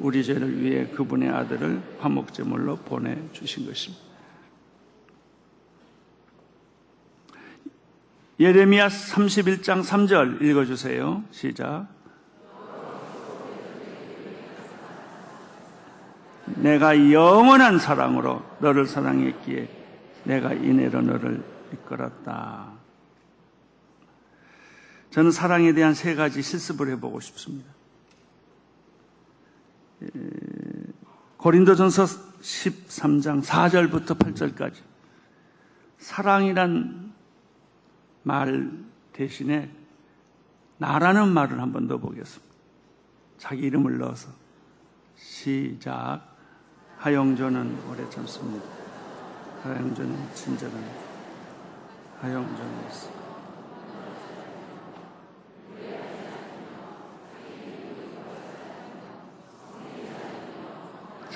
우리 0.00 0.24
죄를 0.24 0.62
위해 0.62 0.86
그분의 0.86 1.28
아들을 1.28 1.82
화목제물로 2.00 2.76
보내주신 2.76 3.66
것입니다. 3.66 4.02
예레미야 8.40 8.88
31장 8.88 9.84
3절 9.84 10.40
읽어주세요. 10.40 11.24
시작. 11.30 11.88
내가 16.54 17.12
영원한 17.12 17.78
사랑으로 17.78 18.42
너를 18.60 18.86
사랑했기에 18.86 19.68
내가 20.24 20.54
이내로 20.54 21.02
너를 21.02 21.42
이끌었다. 21.74 22.75
저는 25.16 25.30
사랑에 25.30 25.72
대한 25.72 25.94
세 25.94 26.14
가지 26.14 26.42
실습을 26.42 26.90
해보고 26.90 27.20
싶습니다. 27.20 27.72
고린도전서 31.38 32.04
13장 32.42 33.42
4절부터 33.42 34.18
8절까지 34.18 34.74
사랑이란 35.96 37.14
말 38.24 38.70
대신에 39.14 39.70
나라는 40.76 41.28
말을 41.30 41.62
한 41.62 41.72
번 41.72 41.88
더 41.88 41.96
보겠습니다. 41.96 42.54
자기 43.38 43.62
이름을 43.62 43.96
넣어서 43.96 44.28
시작 45.16 46.20
하영조는 46.98 47.88
오래 47.88 48.06
참습니다. 48.10 48.66
하영조는 49.62 50.34
친절한 50.34 50.78
하영조는 52.20 53.15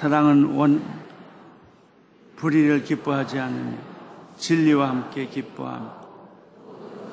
사랑은 0.00 0.54
원 0.54 0.82
불의를 2.36 2.84
기뻐하지 2.84 3.38
않으며 3.38 3.76
진리와 4.38 4.88
함께 4.88 5.26
기뻐함. 5.26 5.90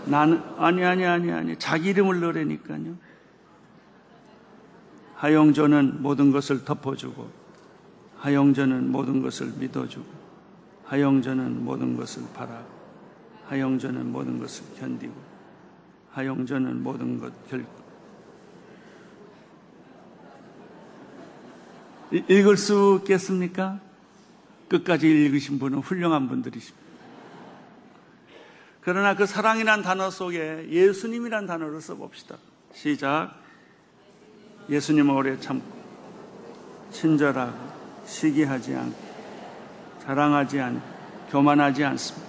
나는 0.05 0.41
아니 0.57 0.85
아니 0.85 1.05
아니 1.05 1.29
아니 1.29 1.59
자기 1.59 1.89
이름을 1.89 2.21
넣으라니까요. 2.21 2.95
하영조는 5.15 6.01
모든 6.01 6.31
것을 6.31 6.63
덮어주고 6.63 7.29
하영조는 8.19 8.89
모든 8.89 9.21
것을 9.21 9.51
믿어주고 9.57 10.05
하영조는 10.85 11.65
모든 11.65 11.97
것을 11.97 12.23
바라고 12.33 12.69
하영조는 13.47 14.13
모든 14.13 14.39
것을 14.39 14.63
견디고 14.79 15.13
하영조는 16.11 16.83
모든 16.83 17.19
것 17.19 17.49
결, 17.49 17.65
읽을 22.11 22.57
수 22.57 22.99
있겠습니까? 23.01 23.79
끝까지 24.69 25.09
읽으신 25.09 25.59
분은 25.59 25.79
훌륭한 25.79 26.27
분들이십니다. 26.27 26.87
그러나 28.81 29.15
그 29.15 29.25
사랑이란 29.25 29.81
단어 29.81 30.09
속에 30.09 30.67
예수님이란 30.69 31.45
단어를 31.45 31.81
써봅시다. 31.81 32.37
시작. 32.73 33.33
예수님 34.69 35.09
오래 35.09 35.37
참고, 35.39 35.65
친절하고, 36.91 37.57
시기하지 38.05 38.75
않고, 38.75 38.97
자랑하지 40.03 40.59
않고, 40.59 40.81
교만하지 41.29 41.83
않습니다. 41.83 42.27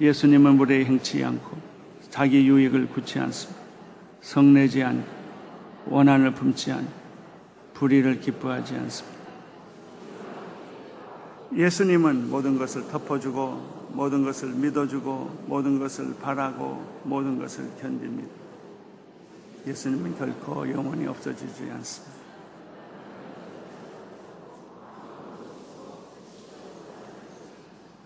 예수님은 0.00 0.56
물에 0.56 0.84
행치 0.84 1.22
않고, 1.22 1.58
자기 2.10 2.46
유익을 2.46 2.88
굳지 2.88 3.18
않습니다. 3.18 3.60
성내지 4.22 4.82
않고, 4.82 5.06
원한을 5.86 6.32
품지 6.32 6.72
않고, 6.72 7.03
불의를 7.74 8.20
기뻐하지 8.20 8.74
않습니다. 8.74 9.18
예수님은 11.54 12.30
모든 12.30 12.58
것을 12.58 12.88
덮어주고 12.88 13.74
모든 13.92 14.24
것을 14.24 14.48
믿어주고 14.48 15.44
모든 15.46 15.78
것을 15.78 16.16
바라고 16.20 16.84
모든 17.04 17.38
것을 17.38 17.70
견딥니다. 17.80 18.28
예수님은 19.66 20.18
결코 20.18 20.68
영원히 20.70 21.06
없어지지 21.06 21.70
않습니다. 21.70 22.14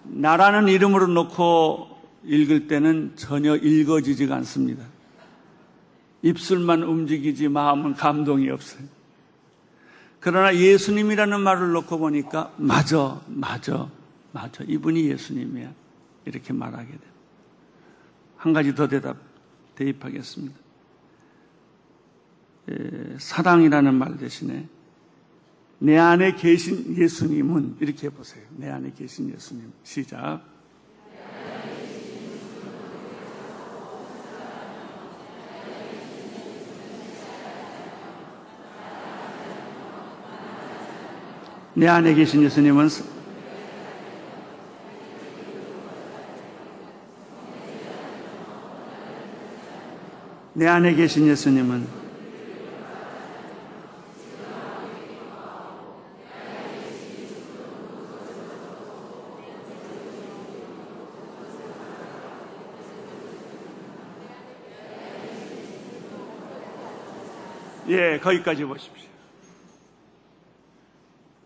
나라는 0.05 0.69
이름으로 0.69 1.07
놓고 1.07 1.89
읽을 2.25 2.67
때는 2.67 3.13
전혀 3.17 3.57
읽어지지가 3.57 4.35
않습니다. 4.37 4.85
입술만 6.23 6.83
움직이지 6.83 7.49
마음은 7.49 7.95
감동이 7.95 8.51
없어요. 8.51 8.98
그러나 10.21 10.55
예수님이라는 10.55 11.41
말을 11.41 11.73
놓고 11.73 11.99
보니까 11.99 12.53
맞아, 12.57 13.21
맞아, 13.29 13.91
맞아. 14.33 14.65
이분이 14.65 15.09
예수님이야. 15.11 15.73
이렇게 16.25 16.53
말하게 16.53 16.87
됩니다. 16.87 17.07
한 18.37 18.53
가지 18.53 18.75
더 18.75 18.89
대답, 18.89 19.17
대입하겠습니다. 19.77 20.57
에, 22.71 23.17
사랑이라는 23.19 23.95
말 23.95 24.17
대신에 24.19 24.69
내 25.79 25.97
안에 25.97 26.35
계신 26.35 26.97
예수님은 26.97 27.77
이렇게 27.81 28.09
해보세요. 28.09 28.45
내 28.57 28.69
안에 28.69 28.93
계신 28.97 29.31
예수님. 29.31 29.73
시작. 29.85 30.43
내 41.79 41.87
안에 41.87 42.13
계신 42.13 42.43
예수님은 42.43 42.89
내 50.55 50.67
안에 50.67 50.93
계신 50.95 51.29
예수님은 51.29 51.87
예, 67.87 68.19
거기까지 68.19 68.65
보십시오. 68.65 69.18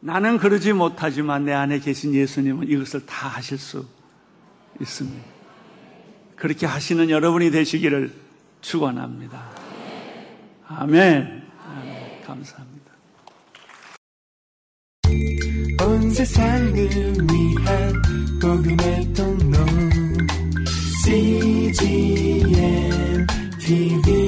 나는 0.05 0.37
그러지 0.37 0.73
못하지만 0.73 1.45
내 1.45 1.53
안에 1.53 1.79
계신 1.79 2.13
예수님은 2.13 2.69
이것을 2.69 3.07
다 3.07 3.29
하실 3.29 3.57
수 3.57 3.87
있습니다. 4.81 5.25
그렇게 6.35 6.67
하시는 6.67 7.09
여러분이 7.09 7.53
되시기를 7.53 8.13
축원합니다. 8.61 9.49
아멘. 10.67 11.45
아멘. 11.65 12.23
감사합니다. 12.27 12.93
온 15.85 16.11
세상을 16.11 16.75
위한 16.75 18.03
복음의 18.41 19.15
통로 19.15 19.59
CGM 21.05 22.57
TV 23.61 24.22